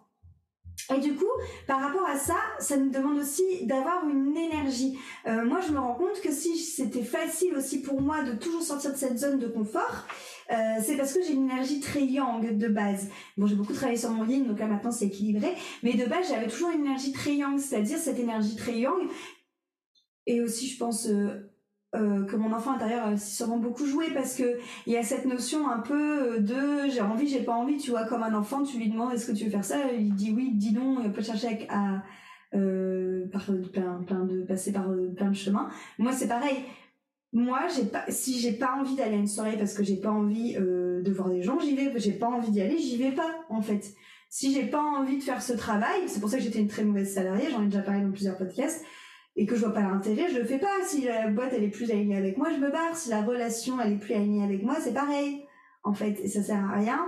Et 0.94 0.98
du 0.98 1.14
coup, 1.14 1.24
par 1.66 1.80
rapport 1.80 2.06
à 2.06 2.16
ça, 2.16 2.36
ça 2.58 2.76
nous 2.76 2.90
demande 2.90 3.18
aussi 3.18 3.66
d'avoir 3.66 4.08
une 4.08 4.36
énergie. 4.36 4.98
Euh, 5.26 5.44
moi, 5.44 5.60
je 5.66 5.72
me 5.72 5.78
rends 5.78 5.94
compte 5.94 6.20
que 6.20 6.32
si 6.32 6.58
c'était 6.58 7.04
facile 7.04 7.54
aussi 7.54 7.82
pour 7.82 8.00
moi 8.00 8.22
de 8.22 8.32
toujours 8.32 8.62
sortir 8.62 8.92
de 8.92 8.96
cette 8.96 9.18
zone 9.18 9.38
de 9.38 9.46
confort, 9.46 10.06
euh, 10.50 10.54
c'est 10.84 10.96
parce 10.96 11.12
que 11.12 11.22
j'ai 11.22 11.34
une 11.34 11.50
énergie 11.50 11.80
très 11.80 12.02
yang 12.04 12.58
de 12.58 12.68
base. 12.68 13.08
Bon, 13.36 13.46
j'ai 13.46 13.54
beaucoup 13.54 13.72
travaillé 13.72 13.96
sur 13.96 14.10
mon 14.10 14.26
yin, 14.26 14.44
donc 14.44 14.58
là 14.58 14.66
maintenant 14.66 14.90
c'est 14.90 15.06
équilibré, 15.06 15.54
mais 15.82 15.94
de 15.94 16.04
base 16.04 16.28
j'avais 16.28 16.48
toujours 16.48 16.70
une 16.70 16.80
énergie 16.80 17.12
très 17.12 17.34
yang, 17.34 17.58
c'est-à-dire 17.58 17.98
cette 17.98 18.18
énergie 18.18 18.56
très 18.56 18.78
yang. 18.78 19.08
Et 20.26 20.40
aussi, 20.40 20.68
je 20.68 20.78
pense 20.78 21.08
euh, 21.08 21.50
euh, 21.94 22.24
que 22.24 22.36
mon 22.36 22.52
enfant 22.52 22.72
intérieur 22.72 23.06
a 23.06 23.16
sûrement 23.16 23.58
beaucoup 23.58 23.86
joué 23.86 24.10
parce 24.14 24.36
que 24.36 24.58
il 24.86 24.92
y 24.92 24.96
a 24.96 25.02
cette 25.02 25.24
notion 25.24 25.68
un 25.68 25.80
peu 25.80 26.38
de 26.38 26.88
j'ai 26.90 27.00
envie, 27.00 27.26
j'ai 27.28 27.42
pas 27.42 27.54
envie. 27.54 27.76
Tu 27.76 27.90
vois, 27.90 28.04
comme 28.04 28.22
un 28.22 28.34
enfant, 28.34 28.62
tu 28.62 28.78
lui 28.78 28.88
demandes 28.88 29.12
est-ce 29.12 29.26
que 29.26 29.36
tu 29.36 29.44
veux 29.44 29.50
faire 29.50 29.64
ça, 29.64 29.92
il 29.92 30.14
dit 30.14 30.32
oui, 30.34 30.52
dis 30.54 30.72
non, 30.72 31.02
il 31.04 31.12
peut 31.12 31.22
chercher 31.22 31.66
à, 31.68 32.02
passer 33.32 34.72
par 34.72 34.88
plein 35.16 35.30
de 35.30 35.36
chemins. 35.36 35.70
Moi, 35.98 36.12
c'est 36.12 36.28
pareil 36.28 36.64
moi, 37.32 37.60
j'ai 37.74 37.86
pas, 37.86 38.04
si 38.08 38.38
j'ai 38.40 38.52
pas 38.52 38.74
envie 38.78 38.94
d'aller 38.94 39.14
à 39.14 39.18
une 39.18 39.26
soirée 39.26 39.56
parce 39.56 39.72
que 39.72 39.82
j'ai 39.82 39.96
pas 39.96 40.10
envie 40.10 40.56
euh, 40.58 41.02
de 41.02 41.10
voir 41.10 41.30
des 41.30 41.42
gens, 41.42 41.58
j'y 41.58 41.74
vais. 41.74 41.90
J'ai 41.98 42.12
pas 42.12 42.26
envie 42.26 42.50
d'y 42.50 42.60
aller, 42.60 42.78
j'y 42.78 42.98
vais 42.98 43.12
pas, 43.12 43.30
en 43.48 43.62
fait. 43.62 43.94
Si 44.28 44.52
j'ai 44.52 44.66
pas 44.66 44.82
envie 44.82 45.18
de 45.18 45.22
faire 45.22 45.42
ce 45.42 45.54
travail, 45.54 46.00
c'est 46.06 46.20
pour 46.20 46.28
ça 46.28 46.36
que 46.36 46.42
j'étais 46.42 46.58
une 46.60 46.68
très 46.68 46.84
mauvaise 46.84 47.12
salariée, 47.12 47.48
j'en 47.50 47.62
ai 47.62 47.66
déjà 47.66 47.80
parlé 47.80 48.02
dans 48.02 48.10
plusieurs 48.10 48.36
podcasts, 48.36 48.84
et 49.36 49.46
que 49.46 49.54
je 49.54 49.60
vois 49.60 49.74
pas 49.74 49.82
l'intérêt, 49.82 50.28
je 50.28 50.38
le 50.38 50.44
fais 50.44 50.58
pas. 50.58 50.82
Si 50.84 51.02
la 51.02 51.28
boîte 51.28 51.52
elle 51.54 51.64
est 51.64 51.70
plus 51.70 51.90
alignée 51.90 52.16
avec 52.16 52.36
moi, 52.36 52.48
je 52.50 52.58
me 52.58 52.70
barre. 52.70 52.96
Si 52.96 53.10
la 53.10 53.22
relation 53.22 53.80
elle 53.80 53.94
est 53.94 53.98
plus 53.98 54.14
alignée 54.14 54.44
avec 54.44 54.62
moi, 54.62 54.76
c'est 54.80 54.94
pareil. 54.94 55.44
En 55.84 55.92
fait, 55.92 56.20
et 56.22 56.28
ça 56.28 56.42
sert 56.42 56.64
à 56.64 56.76
rien, 56.76 57.04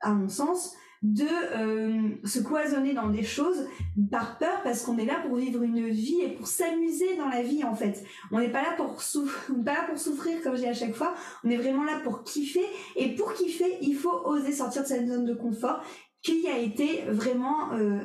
à 0.00 0.12
mon 0.12 0.28
sens 0.28 0.74
de 1.02 1.24
euh, 1.24 2.08
se 2.24 2.40
cloisonner 2.40 2.94
dans 2.94 3.10
des 3.10 3.22
choses 3.22 3.68
par 4.10 4.38
peur 4.38 4.62
parce 4.64 4.82
qu'on 4.82 4.96
est 4.98 5.04
là 5.04 5.20
pour 5.26 5.36
vivre 5.36 5.62
une 5.62 5.88
vie 5.88 6.20
et 6.22 6.30
pour 6.30 6.46
s'amuser 6.46 7.16
dans 7.16 7.28
la 7.28 7.42
vie 7.42 7.64
en 7.64 7.74
fait. 7.74 8.02
On 8.32 8.40
n'est 8.40 8.50
pas 8.50 8.62
là 8.62 8.72
pour 8.76 9.02
souffrir, 9.02 9.54
pas 9.64 9.74
là 9.74 9.86
pour 9.88 10.42
comme 10.42 10.54
dis 10.54 10.66
à 10.66 10.72
chaque 10.72 10.94
fois. 10.94 11.14
On 11.44 11.50
est 11.50 11.56
vraiment 11.56 11.84
là 11.84 12.00
pour 12.02 12.22
kiffer 12.24 12.64
et 12.96 13.14
pour 13.14 13.34
kiffer, 13.34 13.78
il 13.82 13.94
faut 13.94 14.22
oser 14.24 14.52
sortir 14.52 14.82
de 14.82 14.88
cette 14.88 15.06
zone 15.06 15.26
de 15.26 15.34
confort 15.34 15.82
qui 16.22 16.48
a 16.48 16.58
été 16.58 17.02
vraiment 17.08 17.72
euh, 17.74 18.00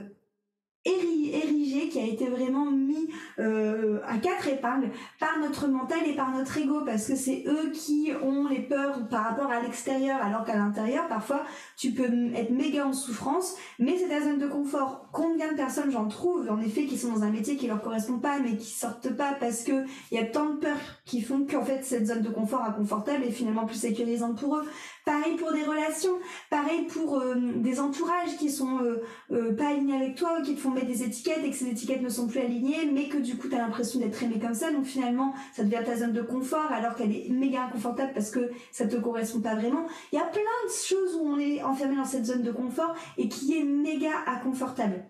érigé, 0.85 1.89
qui 1.89 1.99
a 1.99 2.05
été 2.05 2.27
vraiment 2.27 2.71
mis 2.71 3.09
euh, 3.39 3.99
à 4.07 4.17
quatre 4.17 4.47
épingles 4.47 4.89
par 5.19 5.39
notre 5.39 5.67
mental 5.67 5.99
et 6.05 6.15
par 6.15 6.31
notre 6.31 6.57
ego, 6.57 6.81
parce 6.85 7.07
que 7.07 7.15
c'est 7.15 7.43
eux 7.47 7.71
qui 7.71 8.11
ont 8.23 8.47
les 8.47 8.61
peur 8.61 9.07
par 9.09 9.23
rapport 9.23 9.51
à 9.51 9.61
l'extérieur, 9.61 10.21
alors 10.21 10.43
qu'à 10.43 10.55
l'intérieur, 10.55 11.07
parfois, 11.07 11.43
tu 11.77 11.91
peux 11.91 12.09
être 12.35 12.51
méga 12.51 12.85
en 12.85 12.93
souffrance, 12.93 13.55
mais 13.79 13.97
c'est 13.97 14.07
ta 14.07 14.21
zone 14.21 14.39
de 14.39 14.47
confort. 14.47 15.07
Combien 15.11 15.51
de 15.51 15.57
personnes 15.57 15.91
j'en 15.91 16.07
trouve, 16.07 16.49
en 16.49 16.59
effet, 16.61 16.85
qui 16.85 16.97
sont 16.97 17.13
dans 17.13 17.23
un 17.23 17.31
métier 17.31 17.57
qui 17.57 17.67
leur 17.67 17.81
correspond 17.81 18.19
pas, 18.19 18.39
mais 18.39 18.57
qui 18.57 18.71
sortent 18.71 19.15
pas 19.15 19.33
parce 19.39 19.63
que 19.63 19.85
il 20.11 20.17
y 20.17 20.19
a 20.19 20.25
tant 20.25 20.51
de 20.51 20.57
peurs 20.57 21.01
qui 21.05 21.21
font 21.21 21.45
qu'en 21.45 21.63
fait, 21.63 21.83
cette 21.83 22.07
zone 22.07 22.21
de 22.21 22.29
confort 22.29 22.63
inconfortable 22.63 23.23
est 23.23 23.31
finalement 23.31 23.65
plus 23.65 23.75
sécurisante 23.75 24.39
pour 24.39 24.57
eux. 24.57 24.65
Pareil 25.03 25.35
pour 25.35 25.51
des 25.51 25.63
relations, 25.63 26.19
pareil 26.51 26.85
pour 26.85 27.17
euh, 27.17 27.33
des 27.55 27.79
entourages 27.79 28.37
qui 28.37 28.51
sont 28.51 28.79
euh, 28.83 29.01
euh, 29.31 29.55
pas 29.55 29.69
alignés 29.69 29.95
avec 29.95 30.15
toi 30.15 30.37
ou 30.39 30.43
qui 30.43 30.53
te 30.53 30.59
font 30.59 30.69
mettre 30.69 30.87
des 30.87 31.03
étiquettes 31.03 31.43
et 31.43 31.49
que 31.49 31.55
ces 31.55 31.69
étiquettes 31.69 32.03
ne 32.03 32.09
sont 32.09 32.27
plus 32.27 32.39
alignées, 32.39 32.85
mais 32.91 33.07
que 33.07 33.17
du 33.17 33.35
coup 33.35 33.47
tu 33.47 33.55
as 33.55 33.59
l'impression 33.59 33.99
d'être 33.99 34.21
aimé 34.21 34.37
comme 34.39 34.53
ça, 34.53 34.71
donc 34.71 34.85
finalement 34.85 35.33
ça 35.53 35.63
devient 35.63 35.81
ta 35.83 35.97
zone 35.97 36.13
de 36.13 36.21
confort 36.21 36.71
alors 36.71 36.95
qu'elle 36.95 37.15
est 37.15 37.29
méga 37.29 37.63
inconfortable 37.63 38.11
parce 38.13 38.29
que 38.29 38.51
ça 38.71 38.85
te 38.85 38.95
correspond 38.95 39.41
pas 39.41 39.55
vraiment. 39.55 39.87
Il 40.11 40.17
y 40.17 40.21
a 40.21 40.25
plein 40.25 40.41
de 40.41 40.71
choses 40.71 41.15
où 41.15 41.25
on 41.25 41.39
est 41.39 41.63
enfermé 41.63 41.95
dans 41.95 42.05
cette 42.05 42.25
zone 42.25 42.43
de 42.43 42.51
confort 42.51 42.93
et 43.17 43.27
qui 43.27 43.57
est 43.57 43.63
méga 43.63 44.11
inconfortable. 44.27 45.03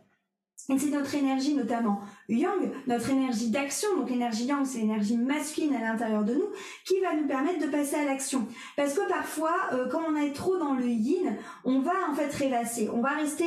Et 0.70 0.78
c'est 0.78 0.90
notre 0.90 1.16
énergie 1.16 1.54
notamment 1.54 2.02
yang, 2.30 2.72
notre 2.88 3.10
énergie 3.10 3.50
d'action, 3.50 3.88
donc 3.98 4.12
énergie 4.12 4.46
yang 4.46 4.66
c'est 4.66 4.80
l'énergie 4.80 5.18
masculine 5.18 5.76
à 5.76 5.82
l'intérieur 5.82 6.24
de 6.24 6.34
nous, 6.34 6.50
qui 6.86 7.00
va 7.00 7.16
nous 7.16 7.28
permettre 7.28 7.66
de 7.66 7.72
passer 7.72 7.96
à 7.96 8.06
l'action. 8.06 8.48
Parce 8.78 8.94
que 8.94 9.08
parfois, 9.08 9.56
euh, 9.74 9.88
quand 9.90 10.02
on 10.10 10.16
est 10.16 10.34
trop 10.34 10.58
dans 10.58 10.74
le 10.74 10.88
yin, 10.88 11.36
on 11.64 11.80
va 11.80 11.94
en 12.10 12.14
fait 12.14 12.34
rêvasser. 12.34 12.90
On 12.94 13.02
va 13.02 13.10
rester 13.10 13.46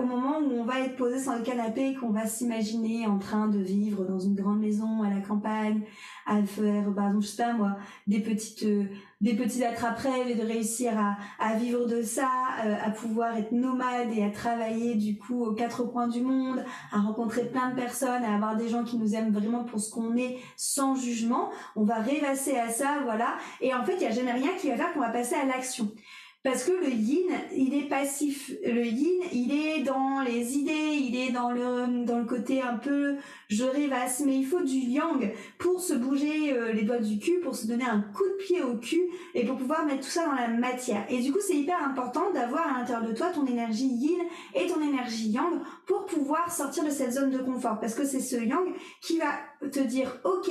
au 0.00 0.04
moment 0.04 0.38
où 0.38 0.52
on 0.52 0.64
va 0.64 0.80
être 0.80 0.96
posé 0.96 1.18
sur 1.18 1.32
le 1.32 1.42
canapé, 1.42 1.94
qu'on 1.94 2.10
va 2.10 2.26
s'imaginer 2.26 3.06
en 3.06 3.18
train 3.18 3.48
de 3.48 3.58
vivre 3.58 4.04
dans 4.04 4.18
une 4.18 4.34
grande 4.34 4.60
maison 4.60 5.02
à 5.02 5.10
la 5.10 5.20
campagne, 5.20 5.82
à 6.26 6.42
faire, 6.42 6.92
par 6.94 7.06
exemple, 7.06 7.24
je 7.24 7.28
sais 7.28 7.42
pas 7.42 7.52
moi, 7.52 7.76
des 8.06 8.20
petites, 8.20 8.62
euh, 8.64 8.84
des 9.20 9.34
petits 9.34 9.64
attrape-rêves 9.64 10.28
et 10.28 10.34
de 10.34 10.46
réussir 10.46 10.92
à, 10.98 11.16
à 11.38 11.54
vivre 11.54 11.86
de 11.86 12.02
ça, 12.02 12.28
euh, 12.64 12.74
à 12.84 12.90
pouvoir 12.90 13.36
être 13.36 13.52
nomade 13.52 14.12
et 14.14 14.24
à 14.24 14.30
travailler 14.30 14.94
du 14.94 15.18
coup 15.18 15.44
aux 15.44 15.52
quatre 15.52 15.84
coins 15.84 16.08
du 16.08 16.20
monde, 16.20 16.64
à 16.92 17.00
rencontrer 17.00 17.44
plein 17.44 17.70
de 17.70 17.76
personnes, 17.76 18.01
à 18.04 18.34
avoir 18.34 18.56
des 18.56 18.68
gens 18.68 18.84
qui 18.84 18.96
nous 18.96 19.14
aiment 19.14 19.32
vraiment 19.32 19.64
pour 19.64 19.80
ce 19.80 19.90
qu'on 19.90 20.16
est, 20.16 20.38
sans 20.56 20.94
jugement. 20.94 21.50
On 21.76 21.84
va 21.84 21.96
rêvasser 21.96 22.56
à 22.56 22.68
ça, 22.70 23.00
voilà. 23.04 23.36
Et 23.60 23.74
en 23.74 23.84
fait, 23.84 23.96
il 23.96 24.02
y 24.02 24.06
a 24.06 24.10
jamais 24.10 24.32
rien 24.32 24.50
qui 24.58 24.70
va 24.70 24.76
faire 24.76 24.92
qu'on 24.92 25.00
va 25.00 25.10
passer 25.10 25.34
à 25.34 25.44
l'action. 25.44 25.90
Parce 26.44 26.64
que 26.64 26.72
le 26.72 26.90
yin, 26.90 27.30
il 27.54 27.72
est 27.72 27.88
passif. 27.88 28.50
Le 28.64 28.84
yin, 28.84 29.22
il 29.32 29.52
est 29.52 29.82
dans 29.84 30.22
les 30.22 30.58
idées, 30.58 30.98
il 30.98 31.14
est 31.14 31.30
dans 31.30 31.52
le 31.52 32.04
dans 32.04 32.18
le 32.18 32.24
côté 32.24 32.60
un 32.60 32.78
peu 32.78 33.14
je 33.48 33.62
rêvasse, 33.62 34.22
mais 34.26 34.38
il 34.38 34.46
faut 34.46 34.62
du 34.62 34.78
yang 34.78 35.32
pour 35.58 35.80
se 35.80 35.94
bouger 35.94 36.52
euh, 36.52 36.72
les 36.72 36.82
doigts 36.82 36.98
du 36.98 37.20
cul, 37.20 37.38
pour 37.40 37.54
se 37.54 37.68
donner 37.68 37.84
un 37.84 38.00
coup 38.00 38.24
de 38.24 38.44
pied 38.44 38.60
au 38.60 38.76
cul 38.76 39.02
et 39.34 39.44
pour 39.44 39.56
pouvoir 39.56 39.84
mettre 39.84 40.00
tout 40.00 40.10
ça 40.10 40.26
dans 40.26 40.32
la 40.32 40.48
matière. 40.48 41.06
Et 41.10 41.20
du 41.20 41.30
coup, 41.30 41.38
c'est 41.40 41.56
hyper 41.56 41.80
important 41.80 42.32
d'avoir 42.32 42.74
à 42.74 42.80
l'intérieur 42.80 43.06
de 43.06 43.14
toi 43.14 43.28
ton 43.28 43.46
énergie 43.46 43.86
yin 43.86 44.18
et 44.54 44.66
ton 44.66 44.80
énergie 44.82 45.28
yang 45.28 45.60
pour 45.86 46.06
pouvoir 46.06 46.50
sortir 46.50 46.84
de 46.84 46.90
cette 46.90 47.12
zone 47.12 47.30
de 47.30 47.38
confort. 47.38 47.78
Parce 47.78 47.94
que 47.94 48.04
c'est 48.04 48.20
ce 48.20 48.36
yang 48.36 48.66
qui 49.00 49.18
va 49.18 49.32
te 49.68 49.80
dire, 49.80 50.18
ok, 50.24 50.50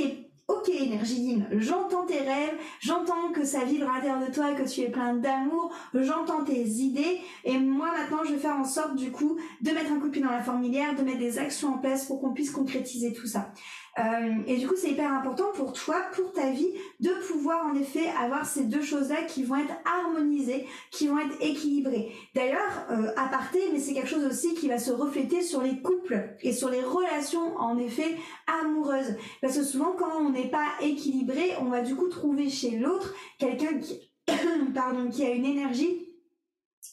Ok, 0.52 0.70
énergie 0.70 1.42
j'entends 1.52 2.06
tes 2.06 2.20
rêves, 2.20 2.58
j'entends 2.80 3.32
que 3.34 3.46
ça 3.46 3.64
vibre 3.64 3.90
à 3.90 3.96
l'intérieur 3.96 4.28
de 4.28 4.34
toi, 4.34 4.54
que 4.54 4.68
tu 4.68 4.82
es 4.82 4.90
plein 4.90 5.14
d'amour, 5.14 5.72
j'entends 5.94 6.44
tes 6.44 6.62
idées, 6.62 7.22
et 7.46 7.58
moi 7.58 7.88
maintenant 7.98 8.24
je 8.26 8.34
vais 8.34 8.40
faire 8.40 8.58
en 8.58 8.66
sorte 8.66 8.96
du 8.96 9.12
coup 9.12 9.38
de 9.62 9.72
mettre 9.72 9.92
un 9.92 10.00
coup 10.00 10.08
de 10.08 10.12
pied 10.12 10.22
dans 10.22 10.32
la 10.32 10.42
formulaire, 10.42 10.96
de 10.96 11.04
mettre 11.04 11.20
des 11.20 11.40
actions 11.40 11.76
en 11.76 11.78
place 11.78 12.06
pour 12.06 12.20
qu'on 12.20 12.34
puisse 12.34 12.52
concrétiser 12.52 13.14
tout 13.14 13.28
ça. 13.28 13.54
Euh, 13.99 14.36
et 14.47 14.58
du 14.58 14.67
coup, 14.67 14.75
c'est 14.77 14.91
hyper 14.91 15.12
important 15.12 15.51
pour 15.54 15.73
toi, 15.73 15.97
pour 16.13 16.32
ta 16.32 16.49
vie, 16.51 16.69
de 16.99 17.10
pouvoir 17.27 17.65
en 17.65 17.75
effet 17.75 18.08
avoir 18.21 18.45
ces 18.45 18.63
deux 18.63 18.82
choses-là 18.82 19.23
qui 19.23 19.43
vont 19.43 19.58
être 19.58 19.73
harmonisées, 19.86 20.65
qui 20.91 21.08
vont 21.08 21.19
être 21.19 21.36
équilibrées. 21.41 22.12
D'ailleurs, 22.34 22.86
euh, 22.89 23.12
à 23.17 23.27
parté, 23.27 23.60
mais 23.71 23.80
c'est 23.80 23.93
quelque 23.93 24.10
chose 24.10 24.25
aussi 24.25 24.54
qui 24.56 24.67
va 24.67 24.80
se 24.80 24.91
refléter 24.91 25.41
sur 25.41 25.62
les 25.62 25.82
couples 25.82 26.36
et 26.41 26.54
sur 26.54 26.69
les 26.69 26.82
relations 26.82 27.58
en 27.58 27.77
effet 27.77 28.17
amoureuses. 28.62 29.15
Parce 29.41 29.58
que 29.58 29.63
souvent, 29.63 29.93
quand 29.97 30.19
on 30.19 30.30
n'est 30.30 30.49
pas 30.49 30.67
équilibré, 30.82 31.51
on 31.62 31.65
va 31.65 31.82
du 31.82 31.95
coup 31.95 32.08
trouver 32.08 32.49
chez 32.49 32.77
l'autre 32.77 33.13
quelqu'un 33.39 33.77
qui, 33.80 34.12
pardon, 34.73 35.10
qui 35.10 35.25
a 35.25 35.32
une 35.32 35.45
énergie 35.45 36.11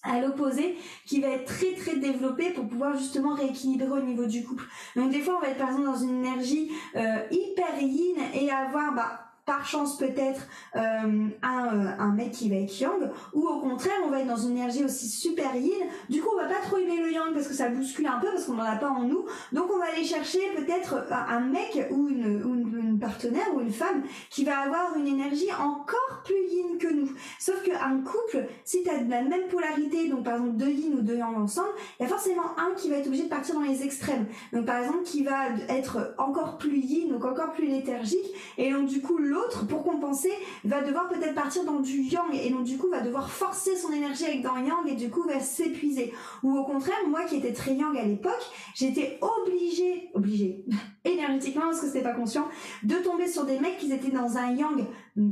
à 0.03 0.21
l'opposé 0.21 0.77
qui 1.07 1.21
va 1.21 1.29
être 1.29 1.47
très 1.47 1.73
très 1.75 1.97
développé 1.97 2.51
pour 2.51 2.69
pouvoir 2.69 2.97
justement 2.97 3.35
rééquilibrer 3.35 3.91
au 3.91 4.03
niveau 4.03 4.27
du 4.27 4.45
couple. 4.45 4.65
Donc 4.97 5.11
des 5.11 5.21
fois 5.21 5.37
on 5.39 5.41
va 5.41 5.49
être 5.49 5.59
par 5.59 5.71
exemple 5.71 5.87
dans 5.87 5.97
une 5.97 6.25
énergie 6.25 6.71
euh, 6.97 7.19
hyper 7.31 7.81
yin 7.81 8.17
et 8.35 8.51
avoir 8.51 8.95
bah 8.95 9.25
par 9.49 9.67
chance 9.67 9.97
peut-être 9.97 10.47
euh, 10.77 11.29
un, 11.43 11.67
euh, 11.75 11.91
un 11.99 12.13
mec 12.13 12.33
qui 12.33 12.51
va 12.51 12.57
être 12.57 12.81
yang 12.81 13.11
ou 13.33 13.49
au 13.49 13.61
contraire 13.61 13.95
on 14.05 14.11
va 14.11 14.21
être 14.21 14.27
dans 14.27 14.37
une 14.37 14.59
énergie 14.59 14.85
aussi 14.85 15.09
super 15.09 15.57
yin 15.57 15.87
du 16.11 16.21
coup 16.21 16.29
on 16.35 16.43
va 16.43 16.47
pas 16.47 16.61
trop 16.61 16.77
aimer 16.77 16.99
le 16.99 17.11
yang 17.11 17.33
parce 17.33 17.49
que 17.49 17.55
ça 17.55 17.71
bouscule 17.71 18.07
un 18.07 18.19
peu 18.21 18.27
parce 18.31 18.45
qu'on 18.45 18.53
n'en 18.55 18.65
a 18.65 18.77
pas 18.77 18.91
en 18.91 19.05
nous 19.05 19.25
donc 19.53 19.71
on 19.75 19.79
va 19.79 19.87
aller 19.87 20.05
chercher 20.05 20.41
peut-être 20.55 21.07
un 21.11 21.41
mec 21.41 21.89
ou 21.91 22.09
une, 22.11 22.43
une, 22.45 22.78
partenaire 22.99 23.47
ou 23.55 23.61
une 23.61 23.73
femme 23.73 24.03
qui 24.31 24.45
va 24.45 24.59
avoir 24.61 24.97
une 24.97 25.07
énergie 25.07 25.53
encore 25.59 26.23
plus 26.25 26.49
yin 26.51 26.79
que 26.79 26.93
nous 26.93 27.11
sauf 27.39 27.63
qu'un 27.63 28.01
couple 28.01 28.47
si 28.65 28.83
tu 28.83 28.91
as 28.91 29.03
la 29.03 29.23
même 29.23 29.49
polarité 29.51 30.09
donc 30.09 30.25
par 30.25 30.35
exemple 30.35 30.57
deux 30.57 30.71
yin 30.71 30.95
ou 30.95 31.03
deux 31.03 31.17
yang 31.17 31.37
ensemble 31.37 31.71
il 31.99 32.03
y 32.03 32.07
a 32.07 32.09
forcément 32.09 32.57
un 32.59 32.75
qui 32.77 32.91
va 32.91 32.97
être 32.97 33.07
obligé 33.07 33.25
de 33.25 33.29
partir 33.29 33.55
dans 33.55 33.63
les 33.63 33.83
extrêmes 33.83 34.27
donc 34.53 34.67
par 34.67 34.79
exemple 34.79 35.03
qui 35.05 35.23
va 35.23 35.49
être 35.69 36.15
encore 36.19 36.59
plus 36.59 36.79
yin 36.79 37.09
donc 37.09 37.25
encore 37.25 37.53
plus 37.53 37.67
léthargique 37.67 38.35
et 38.57 38.73
donc 38.73 38.87
du 38.87 39.01
coup 39.01 39.19
l'autre 39.19 39.67
pour 39.67 39.85
compenser, 39.85 40.33
va 40.65 40.83
devoir 40.83 41.09
peut-être 41.09 41.35
partir 41.35 41.65
dans 41.65 41.81
du 41.81 42.03
yang 42.03 42.35
et 42.35 42.51
donc 42.51 42.65
du 42.65 42.77
coup 42.77 42.89
va 42.89 43.01
devoir 43.01 43.31
forcer 43.31 43.77
son 43.77 43.93
énergie 43.93 44.25
avec 44.25 44.43
dans 44.43 44.57
yang 44.57 44.87
et 44.87 44.95
du 44.95 45.11
coup 45.11 45.23
va 45.23 45.41
s'épuiser. 45.41 46.13
Ou 46.43 46.57
au 46.57 46.65
contraire, 46.65 46.97
moi 47.09 47.25
qui 47.25 47.37
étais 47.37 47.53
très 47.53 47.75
yang 47.75 47.97
à 47.97 48.05
l'époque, 48.05 48.51
j'étais 48.75 49.19
obligée, 49.21 50.11
obligée, 50.15 50.65
énergétiquement 51.13 51.63
parce 51.63 51.81
que 51.81 51.87
c'était 51.87 52.03
pas 52.03 52.15
conscient, 52.15 52.49
de 52.83 52.97
tomber 52.97 53.27
sur 53.27 53.45
des 53.45 53.59
mecs 53.59 53.79
qui 53.79 53.93
étaient 53.93 54.11
dans 54.11 54.37
un 54.37 54.53
yang 54.53 54.85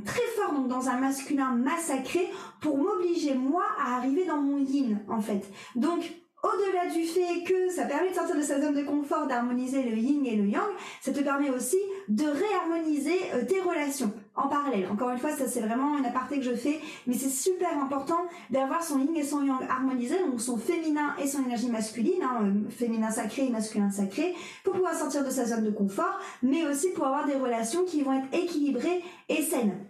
très 0.05 0.23
fort, 0.37 0.55
donc 0.55 0.69
dans 0.69 0.89
un 0.89 0.99
masculin 0.99 1.53
massacré, 1.53 2.31
pour 2.61 2.79
m'obliger 2.79 3.35
moi 3.35 3.65
à 3.85 3.97
arriver 3.97 4.25
dans 4.25 4.39
mon 4.39 4.59
yin 4.59 5.01
en 5.09 5.21
fait. 5.21 5.47
Donc 5.75 6.13
au-delà 6.43 6.91
du 6.93 7.05
fait 7.05 7.43
que 7.45 7.71
ça 7.71 7.85
permet 7.85 8.11
de 8.11 8.15
sortir 8.15 8.37
de 8.37 8.43
sa 8.43 8.61
zone 8.61 8.75
de 8.75 8.83
confort, 8.83 9.27
d'harmoniser 9.27 9.83
le 9.83 9.97
yin 9.97 10.25
et 10.27 10.37
le 10.37 10.49
yang, 10.49 10.69
ça 11.01 11.13
te 11.13 11.21
permet 11.21 11.51
aussi 11.51 11.79
de 12.09 12.25
réharmoniser 12.25 13.19
euh, 13.35 13.45
tes 13.45 13.61
relations 13.61 14.13
en 14.37 14.49
parallèle. 14.49 14.89
Encore 14.91 15.11
une 15.11 15.19
fois, 15.19 15.31
ça 15.31 15.47
c'est 15.47 15.61
vraiment 15.61 15.99
une 15.99 16.05
aparté 16.05 16.39
que 16.39 16.45
je 16.45 16.55
fais, 16.55 16.81
mais 17.07 17.15
c'est 17.15 17.31
super 17.31 17.77
important 17.79 18.21
d'avoir 18.51 18.83
son 18.83 18.99
yin 19.01 19.17
et 19.17 19.23
son 19.23 19.45
yang 19.45 19.63
harmonisés, 19.69 20.19
donc 20.31 20.41
son 20.41 20.57
féminin 20.57 21.15
et 21.23 21.27
son 21.27 21.45
énergie 21.45 21.71
masculine, 21.71 22.23
hein, 22.23 22.41
euh, 22.43 22.71
féminin 22.71 23.11
sacré 23.11 23.47
et 23.47 23.51
masculin 23.51 23.91
sacré, 23.91 24.35
pour 24.65 24.75
pouvoir 24.75 24.95
sortir 24.95 25.25
de 25.25 25.31
sa 25.31 25.45
zone 25.47 25.65
de 25.65 25.71
confort, 25.71 26.19
mais 26.43 26.67
aussi 26.67 26.91
pour 26.91 27.07
avoir 27.07 27.27
des 27.27 27.35
relations 27.35 27.85
qui 27.85 28.03
vont 28.03 28.13
être 28.13 28.33
équilibrées 28.33 29.03
et 29.29 29.43
saines. 29.43 29.87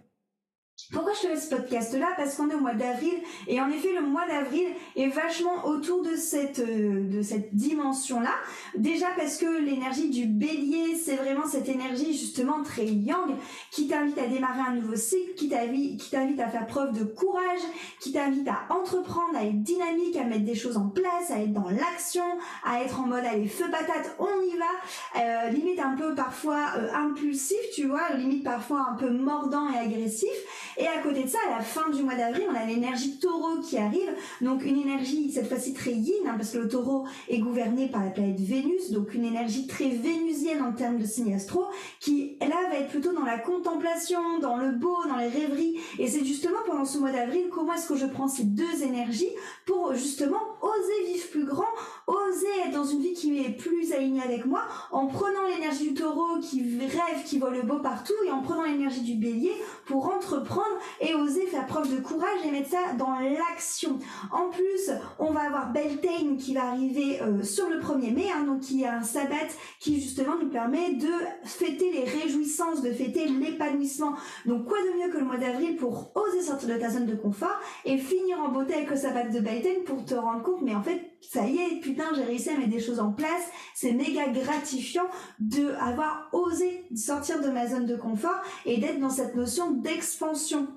Pourquoi 0.92 1.12
je 1.14 1.26
te 1.26 1.34
fais 1.34 1.40
ce 1.40 1.50
podcast-là? 1.50 2.08
Parce 2.16 2.36
qu'on 2.36 2.48
est 2.48 2.54
au 2.54 2.60
mois 2.60 2.74
d'avril 2.74 3.14
et 3.48 3.60
en 3.60 3.68
effet 3.70 3.92
le 3.92 4.06
mois 4.06 4.26
d'avril 4.28 4.66
est 4.94 5.08
vachement 5.08 5.66
autour 5.66 6.02
de 6.02 6.14
cette 6.14 6.60
euh, 6.60 7.08
de 7.08 7.22
cette 7.22 7.54
dimension-là. 7.54 8.34
Déjà 8.76 9.06
parce 9.16 9.36
que 9.36 9.60
l'énergie 9.60 10.10
du 10.10 10.26
Bélier, 10.26 10.94
c'est 10.94 11.16
vraiment 11.16 11.46
cette 11.46 11.68
énergie 11.68 12.16
justement 12.16 12.62
très 12.62 12.86
yang 12.86 13.34
qui 13.70 13.88
t'invite 13.88 14.18
à 14.18 14.28
démarrer 14.28 14.60
un 14.68 14.74
nouveau 14.74 14.94
cycle, 14.94 15.34
qui 15.34 15.48
t'invite 15.48 16.40
à 16.40 16.48
faire 16.48 16.66
preuve 16.66 16.96
de 16.96 17.04
courage, 17.04 17.60
qui 18.00 18.12
t'invite 18.12 18.46
à 18.48 18.72
entreprendre, 18.72 19.36
à 19.36 19.44
être 19.44 19.62
dynamique, 19.62 20.16
à 20.16 20.24
mettre 20.24 20.44
des 20.44 20.54
choses 20.54 20.76
en 20.76 20.88
place, 20.88 21.30
à 21.30 21.40
être 21.40 21.52
dans 21.52 21.68
l'action, 21.68 22.24
à 22.64 22.82
être 22.82 23.00
en 23.00 23.06
mode 23.06 23.24
allez 23.24 23.48
feu 23.48 23.64
patate, 23.70 24.16
on 24.18 24.42
y 24.42 24.56
va. 24.56 24.66
Euh, 25.20 25.50
limite 25.50 25.80
un 25.80 25.96
peu 25.96 26.14
parfois 26.14 26.72
euh, 26.76 26.92
impulsif, 26.94 27.58
tu 27.74 27.86
vois, 27.86 28.10
limite 28.16 28.44
parfois 28.44 28.86
un 28.90 28.94
peu 28.94 29.10
mordant 29.10 29.68
et 29.70 29.78
agressif. 29.78 30.30
Et 30.78 30.86
à 30.86 30.98
côté 31.02 31.24
de 31.24 31.28
ça, 31.28 31.38
à 31.48 31.58
la 31.58 31.64
fin 31.64 31.88
du 31.90 32.02
mois 32.02 32.14
d'avril, 32.14 32.44
on 32.50 32.54
a 32.54 32.64
l'énergie 32.66 33.18
taureau 33.18 33.60
qui 33.60 33.78
arrive. 33.78 34.10
Donc 34.40 34.64
une 34.64 34.80
énergie, 34.80 35.30
cette 35.32 35.48
fois-ci 35.48 35.72
très 35.72 35.92
yin, 35.92 36.26
hein, 36.26 36.34
parce 36.36 36.50
que 36.50 36.58
le 36.58 36.68
taureau 36.68 37.06
est 37.28 37.38
gouverné 37.38 37.88
par 37.88 38.04
la 38.04 38.10
planète 38.10 38.40
Vénus, 38.40 38.90
donc 38.90 39.14
une 39.14 39.24
énergie 39.24 39.66
très 39.66 39.88
vénusienne 39.88 40.62
en 40.62 40.72
termes 40.72 40.98
de 40.98 41.04
signe 41.04 41.34
astro, 41.34 41.64
qui 42.00 42.36
là 42.40 42.68
va 42.70 42.76
être 42.76 42.88
plutôt 42.88 43.12
dans 43.12 43.24
la 43.24 43.38
contemplation, 43.38 44.38
dans 44.40 44.56
le 44.56 44.72
beau, 44.72 44.96
dans 45.08 45.16
les 45.16 45.28
rêveries. 45.28 45.78
Et 45.98 46.08
c'est 46.08 46.24
justement 46.24 46.58
pendant 46.66 46.84
ce 46.84 46.98
mois 46.98 47.12
d'avril, 47.12 47.46
comment 47.50 47.74
est-ce 47.74 47.88
que 47.88 47.96
je 47.96 48.06
prends 48.06 48.28
ces 48.28 48.44
deux 48.44 48.82
énergies 48.82 49.30
pour 49.64 49.94
justement 49.94 50.40
oser 50.66 51.12
vivre 51.12 51.28
plus 51.30 51.44
grand, 51.44 51.64
oser 52.06 52.46
être 52.66 52.72
dans 52.72 52.84
une 52.84 53.00
vie 53.00 53.12
qui 53.12 53.38
est 53.38 53.50
plus 53.50 53.92
alignée 53.92 54.22
avec 54.22 54.46
moi, 54.46 54.62
en 54.90 55.06
prenant 55.06 55.46
l'énergie 55.48 55.88
du 55.88 55.94
taureau 55.94 56.38
qui 56.40 56.62
rêve, 56.80 57.24
qui 57.24 57.38
voit 57.38 57.50
le 57.50 57.62
beau 57.62 57.78
partout, 57.78 58.14
et 58.26 58.30
en 58.30 58.42
prenant 58.42 58.64
l'énergie 58.64 59.02
du 59.02 59.14
bélier 59.14 59.52
pour 59.86 60.06
entreprendre 60.14 60.76
et 61.00 61.14
oser 61.14 61.46
faire 61.46 61.66
preuve 61.66 61.94
de 61.94 62.00
courage 62.00 62.38
et 62.44 62.50
mettre 62.50 62.70
ça 62.70 62.92
dans 62.98 63.18
l'action. 63.18 63.98
En 64.32 64.50
plus, 64.50 64.90
on 65.18 65.30
va 65.30 65.42
avoir 65.42 65.72
Beltane 65.72 66.36
qui 66.38 66.54
va 66.54 66.68
arriver 66.68 67.20
euh, 67.22 67.42
sur 67.42 67.68
le 67.68 67.78
1er 67.78 68.14
mai, 68.14 68.26
hein, 68.34 68.44
donc 68.44 68.60
qui 68.60 68.82
est 68.82 68.88
un 68.88 69.02
sabbat 69.02 69.48
qui 69.80 70.00
justement 70.00 70.36
nous 70.40 70.48
permet 70.48 70.94
de 70.94 71.12
fêter 71.44 71.92
les 71.92 72.04
réjouissances, 72.04 72.82
de 72.82 72.90
fêter 72.90 73.26
l'épanouissement. 73.26 74.14
Donc 74.46 74.66
quoi 74.66 74.78
de 74.78 74.98
mieux 74.98 75.12
que 75.12 75.18
le 75.18 75.24
mois 75.24 75.36
d'avril 75.36 75.76
pour 75.76 76.12
oser 76.14 76.42
sortir 76.42 76.68
de 76.68 76.74
ta 76.74 76.90
zone 76.90 77.06
de 77.06 77.14
confort 77.14 77.58
et 77.84 77.98
finir 77.98 78.40
en 78.40 78.48
beauté 78.48 78.74
avec 78.74 78.90
le 78.90 78.96
sabbat 78.96 79.24
de 79.24 79.40
Beltane 79.40 79.84
pour 79.84 80.04
te 80.04 80.14
rendre 80.14 80.42
compte, 80.42 80.55
mais 80.62 80.74
en 80.74 80.82
fait, 80.82 81.00
ça 81.20 81.46
y 81.46 81.58
est, 81.58 81.80
putain, 81.80 82.04
j'ai 82.14 82.22
réussi 82.22 82.50
à 82.50 82.56
mettre 82.56 82.70
des 82.70 82.80
choses 82.80 83.00
en 83.00 83.12
place. 83.12 83.50
C'est 83.74 83.92
méga 83.92 84.28
gratifiant 84.28 85.06
de 85.38 85.74
avoir 85.80 86.28
osé 86.32 86.84
sortir 86.94 87.40
de 87.40 87.48
ma 87.48 87.66
zone 87.66 87.86
de 87.86 87.96
confort 87.96 88.40
et 88.64 88.78
d'être 88.78 89.00
dans 89.00 89.10
cette 89.10 89.34
notion 89.34 89.70
d'expansion. 89.70 90.68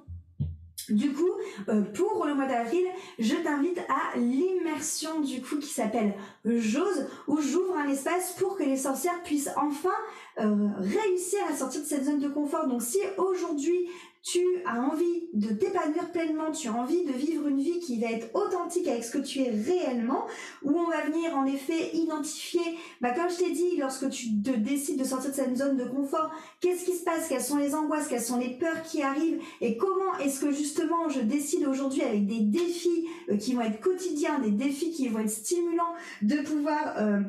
Du 0.90 1.14
coup, 1.14 1.30
euh, 1.68 1.82
pour 1.82 2.26
le 2.26 2.34
mois 2.34 2.48
d'avril, 2.48 2.84
je 3.20 3.36
t'invite 3.36 3.80
à 3.90 4.18
l'immersion 4.18 5.20
du 5.20 5.42
coup 5.42 5.58
qui 5.58 5.68
s'appelle 5.68 6.16
J'ose, 6.46 7.08
où 7.28 7.40
j'ouvre 7.40 7.78
un 7.78 7.88
espace 7.88 8.34
pour 8.34 8.58
que 8.58 8.64
les 8.64 8.78
sorcières 8.78 9.22
puissent 9.24 9.52
enfin 9.56 9.94
euh, 10.40 10.70
réussir 10.78 11.40
à 11.48 11.56
sortir 11.56 11.82
de 11.82 11.86
cette 11.86 12.06
zone 12.06 12.20
de 12.20 12.30
confort. 12.30 12.68
Donc 12.68 12.82
si 12.82 12.98
aujourd'hui 13.18 13.88
tu 14.22 14.40
as 14.66 14.82
envie 14.82 15.30
de 15.34 15.50
t'épanouir 15.54 16.12
pleinement, 16.12 16.52
tu 16.52 16.68
as 16.68 16.74
envie 16.74 17.06
de 17.06 17.14
vivre 17.14 17.48
une 17.48 17.62
vie 17.62 17.80
qui 17.80 18.00
va 18.00 18.12
être 18.12 18.34
authentique 18.36 18.88
avec 18.88 19.04
ce 19.04 19.12
que 19.12 19.24
tu 19.24 19.42
es 19.42 19.50
réellement, 19.50 20.26
où 20.64 20.78
on 20.78 20.90
va 20.90 21.02
venir 21.06 21.36
en 21.38 21.46
effet 21.46 21.96
identifier, 21.96 22.62
bah 23.02 23.12
comme 23.12 23.30
je 23.30 23.38
t'ai 23.38 23.52
dit, 23.52 23.78
lorsque 23.78 24.10
tu 24.10 24.42
te 24.42 24.52
décides 24.52 25.00
de 25.00 25.06
sortir 25.06 25.32
de 25.32 25.36
cette 25.36 25.58
zone 25.58 25.78
de 25.78 25.86
confort, 25.86 26.32
qu'est-ce 26.60 26.86
qui 26.86 26.96
se 26.96 27.04
passe, 27.04 27.28
quelles 27.30 27.42
sont 27.42 27.58
les 27.58 27.76
angoisses, 27.76 28.08
quelles 28.08 28.22
sont 28.22 28.38
les 28.38 28.58
peurs 28.58 28.84
qui 28.84 29.02
arrivent, 29.02 29.42
et 29.62 29.78
comment 29.78 30.18
est-ce 30.20 30.42
que 30.42 30.52
justement 30.52 31.10
je 31.10 31.22
décide 31.22 31.66
aujourd'hui 31.66 32.02
avec 32.02 32.28
des 32.28 32.42
défis 32.42 33.08
euh, 33.30 33.38
qui 33.38 33.54
vont 33.54 33.62
être 33.62 33.80
quotidiens, 33.80 34.40
des 34.40 34.52
défis 34.52 34.92
qui 34.92 35.08
vont 35.08 35.20
être 35.20 35.30
stimulants, 35.30 35.94
de 36.22 36.38
pouvoir 36.42 36.96
euh, 36.98 37.22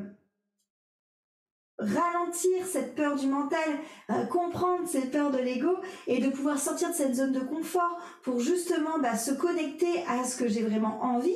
ralentir 1.81 2.65
cette 2.65 2.95
peur 2.95 3.15
du 3.15 3.27
mental, 3.27 3.59
euh, 4.09 4.25
comprendre 4.25 4.87
cette 4.87 5.11
peur 5.11 5.31
de 5.31 5.39
l'ego 5.39 5.75
et 6.07 6.19
de 6.19 6.29
pouvoir 6.29 6.59
sortir 6.59 6.89
de 6.89 6.95
cette 6.95 7.15
zone 7.15 7.33
de 7.33 7.39
confort 7.39 7.97
pour 8.23 8.39
justement 8.39 8.99
bah, 9.01 9.17
se 9.17 9.31
connecter 9.31 10.03
à 10.07 10.23
ce 10.23 10.37
que 10.37 10.47
j'ai 10.47 10.61
vraiment 10.61 11.03
envie 11.03 11.35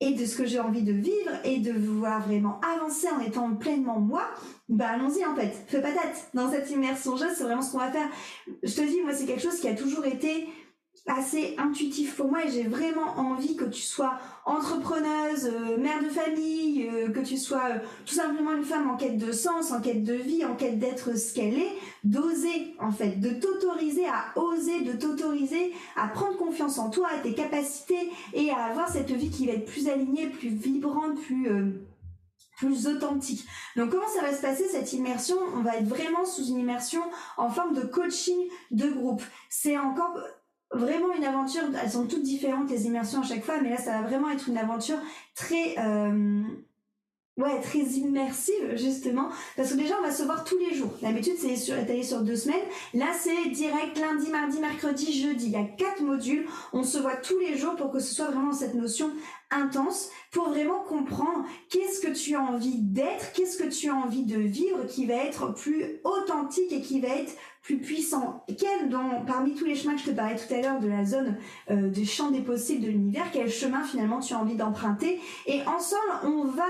et 0.00 0.12
de 0.12 0.24
ce 0.24 0.36
que 0.36 0.46
j'ai 0.46 0.60
envie 0.60 0.82
de 0.82 0.92
vivre 0.92 1.30
et 1.44 1.58
de 1.58 1.72
vouloir 1.72 2.26
vraiment 2.26 2.58
avancer 2.76 3.06
en 3.08 3.20
étant 3.20 3.54
pleinement 3.54 4.00
moi, 4.00 4.22
bah 4.68 4.88
allons-y 4.94 5.24
en 5.26 5.34
fait, 5.34 5.52
fais 5.66 5.82
patate 5.82 6.30
dans 6.32 6.50
cette 6.50 6.70
immersion 6.70 7.16
jeu, 7.16 7.26
c'est 7.34 7.44
vraiment 7.44 7.60
ce 7.60 7.72
qu'on 7.72 7.78
va 7.78 7.90
faire. 7.90 8.08
Je 8.62 8.74
te 8.74 8.80
dis, 8.80 9.02
moi 9.02 9.12
c'est 9.12 9.26
quelque 9.26 9.42
chose 9.42 9.60
qui 9.60 9.68
a 9.68 9.74
toujours 9.74 10.06
été 10.06 10.48
assez 11.06 11.56
intuitif 11.58 12.16
pour 12.16 12.28
moi 12.28 12.44
et 12.44 12.50
j'ai 12.50 12.64
vraiment 12.64 13.18
envie 13.18 13.56
que 13.56 13.64
tu 13.64 13.82
sois 13.82 14.18
entrepreneuse, 14.44 15.46
euh, 15.46 15.76
mère 15.78 16.02
de 16.02 16.08
famille, 16.08 16.88
euh, 16.88 17.10
que 17.10 17.20
tu 17.20 17.36
sois 17.36 17.64
euh, 17.70 17.78
tout 18.04 18.14
simplement 18.14 18.52
une 18.52 18.64
femme 18.64 18.88
en 18.88 18.96
quête 18.96 19.18
de 19.18 19.32
sens, 19.32 19.72
en 19.72 19.80
quête 19.80 20.04
de 20.04 20.14
vie, 20.14 20.44
en 20.44 20.54
quête 20.54 20.78
d'être 20.78 21.16
ce 21.16 21.34
qu'elle 21.34 21.54
est, 21.54 21.72
d'oser 22.04 22.74
en 22.78 22.90
fait, 22.90 23.20
de 23.20 23.30
t'autoriser 23.30 24.06
à 24.06 24.38
oser, 24.38 24.82
de 24.82 24.92
t'autoriser 24.92 25.72
à 25.96 26.08
prendre 26.08 26.36
confiance 26.36 26.78
en 26.78 26.90
toi, 26.90 27.08
à 27.12 27.18
tes 27.18 27.34
capacités 27.34 28.10
et 28.32 28.50
à 28.50 28.64
avoir 28.64 28.88
cette 28.88 29.10
vie 29.10 29.30
qui 29.30 29.46
va 29.46 29.54
être 29.54 29.66
plus 29.66 29.88
alignée, 29.88 30.28
plus 30.28 30.50
vibrante, 30.50 31.20
plus 31.20 31.48
plus 32.58 32.86
authentique. 32.86 33.46
Donc 33.74 33.90
comment 33.90 34.08
ça 34.08 34.20
va 34.20 34.34
se 34.34 34.42
passer 34.42 34.68
cette 34.68 34.92
immersion? 34.92 35.36
On 35.56 35.62
va 35.62 35.76
être 35.76 35.88
vraiment 35.88 36.26
sous 36.26 36.44
une 36.44 36.58
immersion 36.58 37.00
en 37.38 37.48
forme 37.48 37.74
de 37.74 37.80
coaching 37.80 38.36
de 38.70 38.90
groupe. 38.90 39.22
C'est 39.48 39.78
encore 39.78 40.14
vraiment 40.72 41.14
une 41.16 41.24
aventure. 41.24 41.62
Elles 41.82 41.90
sont 41.90 42.06
toutes 42.06 42.22
différentes 42.22 42.70
les 42.70 42.86
immersions 42.86 43.20
à 43.20 43.24
chaque 43.24 43.44
fois, 43.44 43.60
mais 43.60 43.70
là 43.70 43.76
ça 43.76 44.00
va 44.00 44.02
vraiment 44.02 44.30
être 44.30 44.48
une 44.48 44.58
aventure 44.58 44.98
très 45.34 45.78
euh, 45.78 46.42
ouais 47.40 47.60
très 47.60 47.78
immersive 47.78 48.76
justement 48.76 49.28
parce 49.56 49.72
que 49.72 49.76
déjà 49.76 49.94
on 49.98 50.02
va 50.02 50.12
se 50.12 50.22
voir 50.22 50.44
tous 50.44 50.58
les 50.58 50.74
jours. 50.74 50.92
D'habitude 51.02 51.34
c'est 51.38 51.56
sur 51.56 51.76
étalé 51.76 52.02
sur 52.02 52.20
deux 52.22 52.36
semaines. 52.36 52.56
Là 52.94 53.06
c'est 53.18 53.50
direct 53.50 53.98
lundi, 53.98 54.30
mardi, 54.30 54.60
mercredi, 54.60 55.18
jeudi. 55.18 55.46
Il 55.46 55.52
y 55.52 55.56
a 55.56 55.64
quatre 55.64 56.02
modules. 56.02 56.46
On 56.72 56.82
se 56.82 56.98
voit 56.98 57.16
tous 57.16 57.38
les 57.38 57.56
jours 57.56 57.76
pour 57.76 57.90
que 57.90 57.98
ce 57.98 58.14
soit 58.14 58.30
vraiment 58.30 58.52
cette 58.52 58.74
notion 58.74 59.10
intense 59.50 60.10
pour 60.30 60.48
vraiment 60.48 60.80
comprendre 60.80 61.44
qu'est-ce 61.68 62.00
que 62.00 62.12
tu 62.12 62.36
as 62.36 62.40
envie 62.40 62.78
d'être, 62.78 63.32
qu'est-ce 63.32 63.58
que 63.58 63.68
tu 63.68 63.88
as 63.88 63.94
envie 63.94 64.24
de 64.24 64.38
vivre 64.38 64.86
qui 64.86 65.06
va 65.06 65.14
être 65.14 65.52
plus 65.54 66.00
authentique 66.04 66.72
et 66.72 66.80
qui 66.80 67.00
va 67.00 67.08
être 67.08 67.32
plus 67.62 67.78
puissant. 67.78 68.44
Quel, 68.58 68.88
dans, 68.88 69.24
parmi 69.26 69.54
tous 69.54 69.64
les 69.64 69.74
chemins 69.74 69.94
que 69.94 70.00
je 70.00 70.06
te 70.06 70.10
parlais 70.10 70.36
tout 70.36 70.52
à 70.54 70.60
l'heure 70.60 70.80
de 70.80 70.88
la 70.88 71.04
zone 71.04 71.36
euh, 71.70 71.88
des 71.90 72.04
champs 72.04 72.30
des 72.30 72.40
possibles 72.40 72.82
de 72.82 72.90
l'univers, 72.90 73.26
quel 73.32 73.50
chemin 73.50 73.82
finalement 73.82 74.20
tu 74.20 74.32
as 74.32 74.38
envie 74.38 74.54
d'emprunter? 74.54 75.20
Et 75.46 75.60
ensemble, 75.62 76.00
on 76.24 76.44
va 76.44 76.66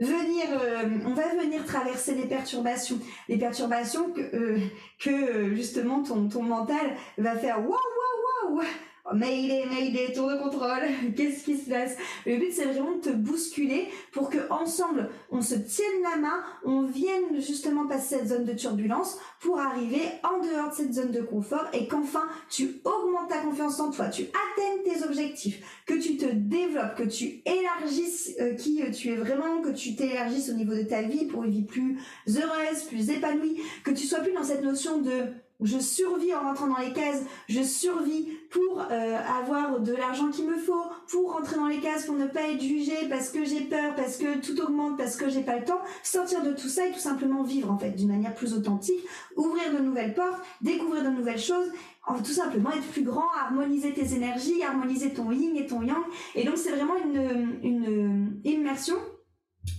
venir 0.00 0.46
euh, 0.52 0.84
on 1.06 1.14
va 1.14 1.28
venir 1.34 1.64
traverser 1.64 2.14
les 2.14 2.26
perturbations. 2.26 2.98
Les 3.28 3.36
perturbations 3.36 4.10
que 4.12 4.20
euh, 4.20 4.58
que 4.98 5.54
justement 5.54 6.02
ton 6.02 6.28
ton 6.28 6.42
mental 6.42 6.96
va 7.16 7.36
faire 7.36 7.58
waouh 7.58 7.70
waouh 7.70 8.56
waouh 8.56 8.66
Mayday, 9.14 9.64
Mayday, 9.66 10.12
tour 10.12 10.30
de 10.30 10.36
contrôle, 10.36 10.82
qu'est-ce 11.16 11.44
qui 11.44 11.56
se 11.56 11.70
passe? 11.70 11.96
Le 12.26 12.36
but 12.36 12.52
c'est 12.52 12.64
vraiment 12.64 12.96
de 12.96 13.00
te 13.00 13.10
bousculer 13.10 13.88
pour 14.12 14.30
que 14.30 14.38
ensemble 14.50 15.10
on 15.30 15.40
se 15.40 15.54
tienne 15.54 16.02
la 16.02 16.16
main, 16.16 16.42
on 16.64 16.82
vienne 16.82 17.40
justement 17.40 17.86
passer 17.86 18.18
cette 18.18 18.28
zone 18.28 18.44
de 18.44 18.52
turbulence 18.52 19.18
pour 19.40 19.58
arriver 19.58 20.02
en 20.22 20.40
dehors 20.40 20.70
de 20.70 20.74
cette 20.74 20.94
zone 20.94 21.10
de 21.10 21.20
confort 21.20 21.66
et 21.72 21.86
qu'enfin 21.88 22.24
tu 22.50 22.80
augmentes 22.84 23.28
ta 23.28 23.38
confiance 23.38 23.80
en 23.80 23.90
toi, 23.90 24.08
tu 24.08 24.22
atteignes 24.22 24.82
tes 24.84 25.04
objectifs, 25.04 25.82
que 25.86 25.94
tu 25.94 26.16
te 26.16 26.26
développes, 26.26 26.96
que 26.96 27.04
tu 27.04 27.42
élargisses 27.44 28.34
euh, 28.40 28.54
qui 28.54 28.82
euh, 28.82 28.90
tu 28.90 29.10
es 29.10 29.16
vraiment, 29.16 29.60
que 29.62 29.70
tu 29.70 29.94
t'élargisses 29.94 30.50
au 30.50 30.54
niveau 30.54 30.74
de 30.74 30.82
ta 30.82 31.02
vie 31.02 31.26
pour 31.26 31.44
une 31.44 31.50
vie 31.50 31.64
plus 31.64 31.98
heureuse, 32.28 32.82
plus 32.88 33.10
épanouie, 33.10 33.60
que 33.84 33.90
tu 33.90 34.06
sois 34.06 34.20
plus 34.20 34.32
dans 34.32 34.44
cette 34.44 34.62
notion 34.62 34.98
de 34.98 35.26
je 35.60 35.78
survis 35.78 36.34
en 36.34 36.42
rentrant 36.42 36.68
dans 36.68 36.78
les 36.78 36.92
cases, 36.92 37.22
je 37.48 37.62
survis 37.62 38.28
pour 38.50 38.80
euh, 38.80 39.18
avoir 39.40 39.80
de 39.80 39.92
l'argent 39.92 40.30
qu'il 40.30 40.46
me 40.46 40.56
faut, 40.56 40.84
pour 41.08 41.32
rentrer 41.32 41.56
dans 41.56 41.66
les 41.66 41.80
cases, 41.80 42.06
pour 42.06 42.14
ne 42.14 42.26
pas 42.26 42.42
être 42.42 42.62
jugé 42.62 42.94
parce 43.08 43.30
que 43.30 43.44
j'ai 43.44 43.62
peur, 43.62 43.94
parce 43.96 44.16
que 44.16 44.38
tout 44.38 44.60
augmente, 44.60 44.96
parce 44.96 45.16
que 45.16 45.28
j'ai 45.28 45.42
pas 45.42 45.58
le 45.58 45.64
temps, 45.64 45.80
sortir 46.02 46.42
de 46.42 46.52
tout 46.52 46.68
ça 46.68 46.86
et 46.86 46.92
tout 46.92 47.00
simplement 47.00 47.42
vivre 47.42 47.70
en 47.70 47.78
fait 47.78 47.90
d'une 47.90 48.08
manière 48.08 48.34
plus 48.34 48.54
authentique, 48.54 49.00
ouvrir 49.36 49.72
de 49.72 49.78
nouvelles 49.78 50.14
portes, 50.14 50.40
découvrir 50.60 51.02
de 51.04 51.10
nouvelles 51.10 51.40
choses, 51.40 51.68
tout 52.24 52.32
simplement 52.32 52.70
être 52.70 52.86
plus 52.92 53.02
grand, 53.02 53.28
harmoniser 53.38 53.92
tes 53.92 54.14
énergies, 54.14 54.62
harmoniser 54.62 55.12
ton 55.12 55.30
yin 55.30 55.56
et 55.56 55.66
ton 55.66 55.82
yang. 55.82 56.02
Et 56.34 56.44
donc 56.44 56.56
c'est 56.56 56.70
vraiment 56.70 56.96
une, 57.04 57.58
une 57.62 58.40
immersion 58.44 58.96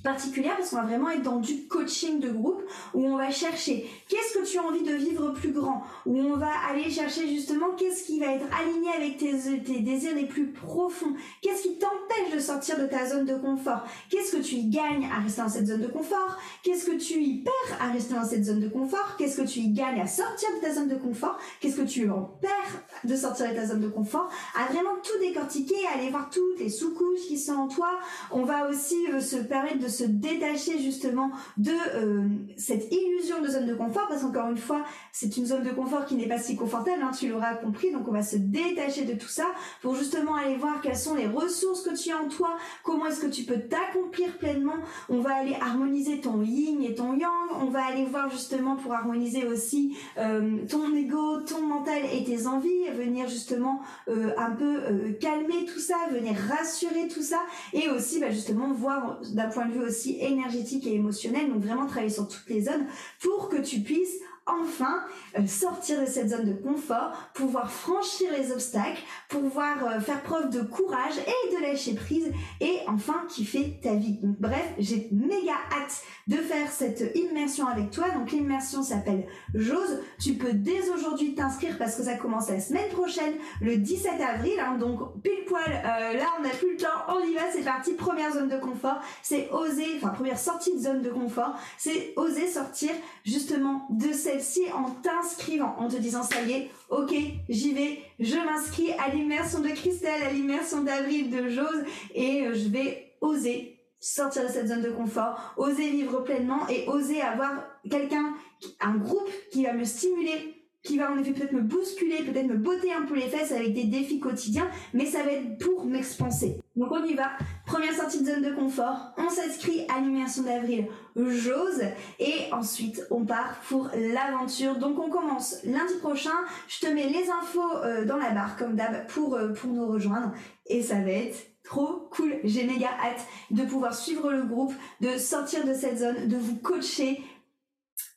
particulière 0.04 0.56
parce 0.58 0.70
qu'on 0.70 0.78
va 0.78 0.84
vraiment 0.84 1.10
être 1.10 1.24
dans 1.24 1.38
du 1.38 1.68
coaching 1.68 2.20
de 2.20 2.30
groupe 2.30 2.62
où 2.94 3.06
on 3.06 3.18
va 3.18 3.32
chercher 3.32 3.90
qu'est-ce 4.08 4.40
que 4.40 4.46
tu 4.46 4.58
as 4.58 4.64
envie 4.64 4.84
de 4.84 4.94
vivre 4.94 5.32
plus 5.32 5.52
grand 5.52 5.84
où 6.06 6.18
on 6.18 6.36
va 6.36 6.52
aller 6.70 6.90
chercher 6.90 7.28
justement 7.28 7.72
qu'est-ce 7.78 8.04
qui 8.04 8.20
va 8.20 8.28
être 8.28 8.46
aligné 8.60 8.90
avec 8.96 9.18
tes, 9.18 9.34
tes 9.64 9.80
désirs 9.80 10.16
les 10.16 10.26
plus 10.26 10.48
profonds 10.48 11.14
qu'est-ce 11.42 11.64
qui 11.64 11.78
t'empêche 11.78 12.34
de 12.34 12.40
sortir 12.40 12.80
de 12.80 12.86
ta 12.86 13.08
zone 13.08 13.26
de 13.26 13.36
confort 13.36 13.84
qu'est-ce 14.10 14.36
que 14.36 14.42
tu 14.42 14.56
y 14.56 14.70
gagnes 14.70 15.08
à 15.12 15.22
rester 15.22 15.42
dans 15.42 15.50
cette 15.50 15.68
zone 15.68 15.82
de 15.82 15.88
confort 15.88 16.38
qu'est-ce 16.64 16.86
que 16.86 16.96
tu 16.96 17.22
y 17.22 17.44
perds 17.44 17.78
à 17.82 17.92
rester 17.92 18.14
dans 18.14 18.26
cette 18.26 18.46
zone 18.46 18.60
de 18.60 18.70
confort 18.70 19.16
qu'est-ce 19.18 19.42
que 19.42 19.48
tu 19.48 19.60
y 19.60 19.70
gagnes 19.70 20.02
à 20.02 20.08
sortir 20.08 20.50
de 20.56 20.66
ta 20.66 20.74
zone 20.74 20.88
de 20.88 20.96
confort 20.96 21.38
qu'est-ce 21.60 21.78
que 21.78 21.88
tu 21.88 22.10
en 22.10 22.22
perds 22.42 22.84
de 23.04 23.16
sortir 23.16 23.50
de 23.50 23.56
ta 23.56 23.66
zone 23.66 23.82
de 23.82 23.90
confort 23.90 24.30
à 24.56 24.72
vraiment 24.72 24.96
tout 25.04 25.20
décortiquer 25.20 25.76
aller 25.94 26.10
voir 26.10 26.30
toutes 26.30 26.60
les 26.60 26.70
sous-couches 26.70 27.28
qui 27.28 27.38
sont 27.38 27.54
en 27.54 27.68
toi. 27.68 28.00
On 28.32 28.44
va 28.44 28.70
aussi 28.70 28.96
euh, 29.12 29.20
se 29.20 29.38
permettre 29.38 29.80
de 29.80 29.88
se 29.90 30.04
détacher 30.04 30.80
justement 30.80 31.32
de 31.58 31.72
euh, 31.96 32.28
cette 32.58 32.92
illusion 32.92 33.42
de 33.42 33.48
zone 33.48 33.66
de 33.66 33.74
confort 33.74 34.08
parce 34.08 34.22
qu'encore 34.22 34.50
une 34.50 34.58
fois 34.58 34.84
c'est 35.12 35.38
une 35.38 35.46
zone 35.46 35.64
de 35.64 35.72
confort 35.72 36.06
qui 36.06 36.16
n'est 36.16 36.28
pas 36.28 36.38
si 36.38 36.56
confortable 36.56 37.02
hein, 37.04 37.12
tu 37.18 37.30
l'auras 37.30 37.56
compris 37.56 37.92
donc 37.92 38.08
on 38.08 38.12
va 38.12 38.24
se 38.24 38.38
détacher 38.38 39.06
de 39.06 39.14
tout 39.14 39.28
ça 39.28 39.46
pour 39.82 39.96
justement 39.96 40.36
aller 40.36 40.56
voir 40.56 40.82
quelles 40.82 40.98
sont 40.98 41.16
les 41.16 41.28
ressources 41.28 41.82
que 41.82 41.96
tu 41.96 42.12
as 42.12 42.18
en 42.18 42.28
toi 42.28 42.56
comment 42.84 43.06
est-ce 43.08 43.20
que 43.20 43.28
tu 43.28 43.44
peux 43.44 43.60
t'accomplir 43.60 44.38
pleinement. 44.38 44.76
On 45.10 45.20
va 45.20 45.36
aller 45.36 45.56
harmoniser 45.60 46.20
ton 46.20 46.42
yin 46.42 46.82
et 46.84 46.96
ton 46.96 47.14
yang 47.14 47.30
on 47.62 47.66
va 47.66 47.86
aller 47.86 48.06
voir 48.06 48.30
justement 48.30 48.76
pour 48.76 48.94
harmoniser 48.94 49.46
aussi 49.46 49.98
euh, 50.18 50.58
ton 50.68 50.96
ego 50.96 51.42
ton 51.42 51.62
mental 51.62 52.02
et 52.14 52.24
tes 52.24 52.48
envies 52.48 52.90
venir 52.96 53.28
justement 53.28 53.82
euh, 54.08 54.32
un 54.38 54.52
peu 54.52 55.14
calmer 55.20 55.66
tout 55.66 55.80
ça 55.80 55.96
venir 56.12 56.36
rassurer 56.50 57.08
tout 57.08 57.22
ça 57.22 57.40
et 57.74 57.90
aussi 57.90 58.20
bah, 58.20 58.32
justement 58.32 58.72
voir 58.74 59.20
d'un 59.34 59.50
point 59.50 59.66
de 59.66 59.74
vue 59.74 59.79
aussi 59.82 60.18
énergétique 60.20 60.86
et 60.88 60.94
émotionnel, 60.94 61.50
donc 61.50 61.64
vraiment 61.64 61.86
travailler 61.86 62.12
sur 62.12 62.28
toutes 62.28 62.50
les 62.50 62.62
zones 62.62 62.86
pour 63.22 63.50
que 63.50 63.58
tu 63.58 63.80
puisses 63.80 64.20
enfin 64.62 65.04
euh, 65.38 65.46
sortir 65.48 66.02
de 66.02 66.06
cette 66.06 66.30
zone 66.30 66.46
de 66.46 66.54
confort, 66.54 67.12
pouvoir 67.34 67.72
franchir 67.72 68.30
les 68.38 68.52
obstacles, 68.52 69.02
pouvoir 69.28 69.78
euh, 69.86 70.00
faire 70.00 70.22
preuve 70.24 70.50
de 70.50 70.62
courage 70.62 71.14
et 71.18 71.56
de 71.56 71.62
lâcher 71.62 71.94
prise 71.94 72.32
et 72.60 72.80
enfin 72.88 73.26
kiffer 73.28 73.80
ta 73.82 73.94
vie. 73.96 74.20
Bref, 74.24 74.74
j'ai 74.78 75.10
méga 75.12 75.54
hâte 75.72 76.02
de 76.28 76.38
faire 76.38 76.72
cette 76.72 77.12
immersion 77.16 77.68
avec 77.68 77.92
toi. 77.92 78.10
Donc 78.12 78.32
l'immersion 78.32 78.84
s'appelle 78.84 79.26
J'ose. 79.54 80.02
Tu 80.20 80.34
peux 80.34 80.54
dès 80.54 80.90
aujourd'hui 80.90 81.36
t'inscrire 81.36 81.78
parce 81.78 81.96
que 81.96 82.04
ça 82.04 82.16
commence 82.16 82.50
la 82.50 82.60
semaine 82.60 82.90
prochaine, 82.92 83.34
le 83.62 83.78
17 83.78 84.14
avril. 84.22 84.60
Hein. 84.60 84.78
donc 84.78 85.22
pile 85.22 85.46
poil, 85.48 85.64
euh, 85.68 86.14
là 86.14 86.26
on 86.40 86.44
n'a 86.44 86.50
plus 86.50 86.72
le 86.72 86.78
temps, 86.78 86.88
on 87.08 87.20
y 87.26 87.34
va, 87.34 87.42
c'est 87.52 87.64
parti. 87.64 87.94
Première 87.94 88.34
zone 88.34 88.50
de 88.50 88.58
confort, 88.58 89.00
c'est 89.22 89.50
oser, 89.52 89.86
enfin 89.98 90.10
première 90.10 90.40
sortie 90.40 90.76
de 90.76 90.80
zone 90.80 91.02
de 91.02 91.10
confort, 91.10 91.56
c'est 91.78 92.14
oser 92.16 92.48
sortir 92.48 92.92
justement 93.26 93.88
de 93.90 94.12
celle-ci 94.40 94.72
en 94.72 94.90
t'inscrivant, 95.02 95.76
en 95.78 95.88
te 95.88 95.98
disant 95.98 96.24
ça 96.24 96.42
y 96.42 96.54
est, 96.54 96.70
ok, 96.90 97.14
j'y 97.50 97.74
vais, 97.74 98.00
je 98.20 98.36
m'inscris 98.36 98.92
à 98.94 99.10
l'immersion 99.10 99.60
de 99.60 99.70
Christelle, 99.70 100.24
à 100.24 100.32
l'immersion 100.32 100.84
d'avril 100.84 101.30
de 101.30 101.50
Jose 101.50 101.84
et 102.14 102.46
euh, 102.46 102.54
je 102.54 102.70
vais 102.70 103.14
oser 103.22 103.76
sortir 104.00 104.44
de 104.44 104.48
cette 104.48 104.68
zone 104.68 104.82
de 104.82 104.92
confort, 104.92 105.54
oser 105.58 105.90
vivre 105.90 106.22
pleinement 106.22 106.68
et 106.70 106.88
oser 106.88 107.22
avoir 107.22 107.52
quelqu'un, 107.90 108.34
un 108.80 108.96
groupe 108.96 109.30
qui 109.52 109.66
va 109.66 109.74
me 109.74 109.84
stimuler, 109.84 110.59
qui 110.84 110.98
va 110.98 111.12
en 111.12 111.18
effet 111.18 111.32
peut-être 111.32 111.52
me 111.52 111.62
bousculer, 111.62 112.24
peut-être 112.24 112.48
me 112.48 112.56
botter 112.56 112.94
un 112.94 113.04
peu 113.04 113.16
les 113.16 113.28
fesses 113.28 113.52
avec 113.52 113.74
des 113.74 113.84
défis 113.84 114.20
quotidiens, 114.20 114.70
mais 114.94 115.06
ça 115.06 115.24
va 115.24 115.34
être 115.34 115.58
pour 115.58 115.86
m'expanser. 115.86 116.62
Donc 116.76 116.92
on 116.92 117.04
y 117.04 117.14
va. 117.14 117.32
Première 117.66 117.94
sortie 117.94 118.22
de 118.22 118.32
zone 118.32 118.42
de 118.42 118.54
confort, 118.54 119.14
on 119.18 119.30
s'inscrit 119.30 119.86
à 119.94 120.00
l'immersion 120.00 120.44
d'avril, 120.44 120.88
j'ose, 121.16 121.84
et 122.20 122.52
ensuite 122.52 123.06
on 123.12 123.26
part 123.26 123.60
pour 123.68 123.90
l'aventure. 123.94 124.78
Donc 124.78 124.98
on 125.00 125.10
commence 125.10 125.58
lundi 125.66 125.96
prochain, 126.02 126.36
je 126.68 126.80
te 126.80 126.92
mets 126.92 127.10
les 127.10 127.30
infos 127.30 127.78
euh, 127.84 128.06
dans 128.06 128.18
la 128.18 128.32
barre 128.32 128.56
comme 128.56 128.76
d'hab 128.76 129.06
pour, 129.08 129.36
euh, 129.36 129.50
pour 129.50 129.72
nous 129.72 129.88
rejoindre, 129.88 130.32
et 130.66 130.82
ça 130.82 130.96
va 130.96 131.12
être 131.12 131.50
trop 131.64 132.08
cool. 132.12 132.38
J'ai 132.44 132.66
méga 132.66 132.88
hâte 132.88 133.26
de 133.52 133.64
pouvoir 133.64 133.94
suivre 133.94 134.32
le 134.32 134.44
groupe, 134.44 134.74
de 135.02 135.18
sortir 135.18 135.66
de 135.66 135.74
cette 135.74 136.00
zone, 136.00 136.28
de 136.28 136.38
vous 136.38 136.56
coacher. 136.56 137.22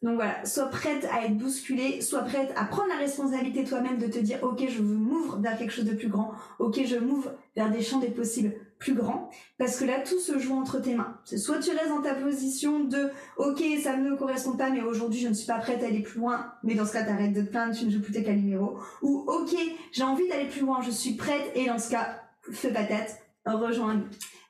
Donc 0.02 0.16
voilà, 0.16 0.44
sois 0.44 0.66
prête 0.66 1.06
à 1.12 1.24
être 1.24 1.36
bousculée, 1.36 2.00
sois 2.00 2.22
prête 2.22 2.52
à 2.56 2.64
prendre 2.64 2.88
la 2.88 2.96
responsabilité 2.96 3.62
toi-même 3.62 3.98
de 3.98 4.08
te 4.08 4.18
dire 4.18 4.38
ok 4.42 4.64
je 4.68 4.82
m'ouvre 4.82 5.38
vers 5.38 5.56
quelque 5.56 5.72
chose 5.72 5.84
de 5.84 5.94
plus 5.94 6.08
grand, 6.08 6.32
ok 6.58 6.80
je 6.84 6.96
m'ouvre 6.96 7.32
vers 7.54 7.70
des 7.70 7.82
champs 7.82 8.00
des 8.00 8.10
possibles 8.10 8.52
plus 8.80 8.94
grands, 8.94 9.30
parce 9.58 9.78
que 9.78 9.84
là 9.84 10.00
tout 10.00 10.18
se 10.18 10.40
joue 10.40 10.54
entre 10.54 10.80
tes 10.80 10.96
mains. 10.96 11.18
Soit 11.24 11.60
tu 11.60 11.70
restes 11.70 11.90
dans 11.90 12.02
ta 12.02 12.14
position 12.14 12.80
de 12.80 13.10
ok 13.36 13.62
ça 13.80 13.96
ne 13.96 14.10
me 14.10 14.16
correspond 14.16 14.56
pas 14.56 14.70
mais 14.70 14.82
aujourd'hui 14.82 15.20
je 15.20 15.28
ne 15.28 15.34
suis 15.34 15.46
pas 15.46 15.60
prête 15.60 15.84
à 15.84 15.86
aller 15.86 16.02
plus 16.02 16.18
loin, 16.18 16.52
mais 16.64 16.74
dans 16.74 16.84
ce 16.84 16.92
cas 16.92 17.04
t'arrêtes 17.04 17.32
de 17.32 17.42
te 17.42 17.50
plaindre, 17.50 17.72
tu 17.72 17.84
ne 17.84 17.90
joues 17.90 18.02
plus 18.02 18.12
tes 18.12 18.34
numéro, 18.34 18.78
ou 19.02 19.24
ok 19.28 19.56
j'ai 19.92 20.02
envie 20.02 20.28
d'aller 20.28 20.48
plus 20.48 20.62
loin, 20.62 20.80
je 20.82 20.90
suis 20.90 21.12
prête 21.12 21.52
et 21.54 21.66
dans 21.66 21.78
ce 21.78 21.90
cas 21.90 22.22
feu 22.50 22.70
patate, 22.72 23.22
rejoins 23.46 24.02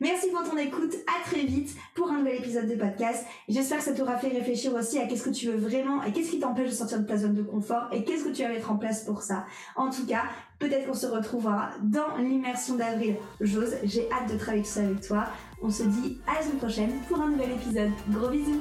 Merci 0.03 0.31
pour 0.31 0.43
ton 0.43 0.57
écoute. 0.57 0.97
À 1.07 1.25
très 1.25 1.45
vite 1.45 1.77
pour 1.95 2.11
un 2.11 2.19
nouvel 2.19 2.39
épisode 2.39 2.69
de 2.69 2.75
podcast. 2.75 3.25
J'espère 3.49 3.79
que 3.79 3.85
ça 3.85 3.93
t'aura 3.93 4.19
fait 4.19 4.31
réfléchir 4.31 4.75
aussi 4.75 4.99
à 4.99 5.07
qu'est-ce 5.07 5.23
que 5.23 5.31
tu 5.31 5.47
veux 5.47 5.57
vraiment 5.57 6.03
et 6.03 6.11
qu'est-ce 6.13 6.33
qui 6.33 6.41
t'empêche 6.41 6.71
de 6.71 6.75
sortir 6.75 6.99
de 6.99 7.07
ta 7.07 7.17
zone 7.17 7.35
de 7.35 7.43
confort 7.45 7.85
et 7.93 8.03
qu'est-ce 8.03 8.25
que 8.25 8.31
tu 8.31 8.43
vas 8.43 8.49
mettre 8.49 8.73
en 8.73 8.79
place 8.79 9.05
pour 9.05 9.23
ça. 9.23 9.47
En 9.77 9.91
tout 9.91 10.05
cas, 10.05 10.25
peut-être 10.59 10.89
qu'on 10.89 10.95
se 10.95 11.07
retrouvera 11.07 11.71
dans 11.85 12.17
l'immersion 12.17 12.75
d'avril. 12.75 13.15
J'ose. 13.41 13.77
J'ai 13.85 14.11
hâte 14.11 14.33
de 14.33 14.37
travailler 14.37 14.65
tout 14.65 14.71
ça 14.71 14.81
avec 14.81 15.03
toi. 15.03 15.27
On 15.63 15.71
se 15.71 15.85
dit 15.85 16.19
à 16.27 16.35
la 16.35 16.43
semaine 16.43 16.59
prochaine 16.59 16.93
pour 17.09 17.21
un 17.21 17.29
nouvel 17.29 17.53
épisode. 17.53 17.91
Gros 18.11 18.29
bisous. 18.29 18.61